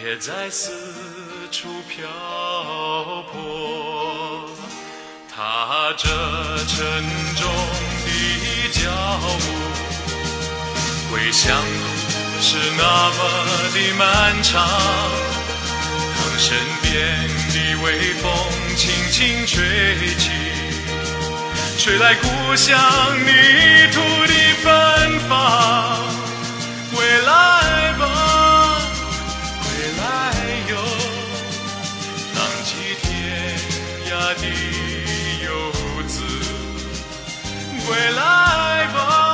[0.07, 0.71] 别再四
[1.51, 2.07] 处漂
[3.33, 4.49] 泊。
[5.29, 6.07] 踏着
[6.69, 6.79] 沉
[7.35, 7.53] 重
[8.05, 8.09] 的
[8.71, 8.89] 脚
[9.41, 9.51] 步，
[11.11, 11.85] 回乡路
[12.41, 12.83] 是那
[13.17, 13.19] 么
[13.75, 14.65] 的漫长。
[16.15, 16.95] 当身边
[17.51, 18.33] 的微风
[18.77, 19.59] 轻轻吹
[20.19, 20.31] 起，
[21.81, 22.79] 吹来故乡
[23.25, 24.33] 泥土的
[24.63, 25.99] 芬芳，
[26.97, 27.66] 未来。
[37.87, 39.26] 归来吧。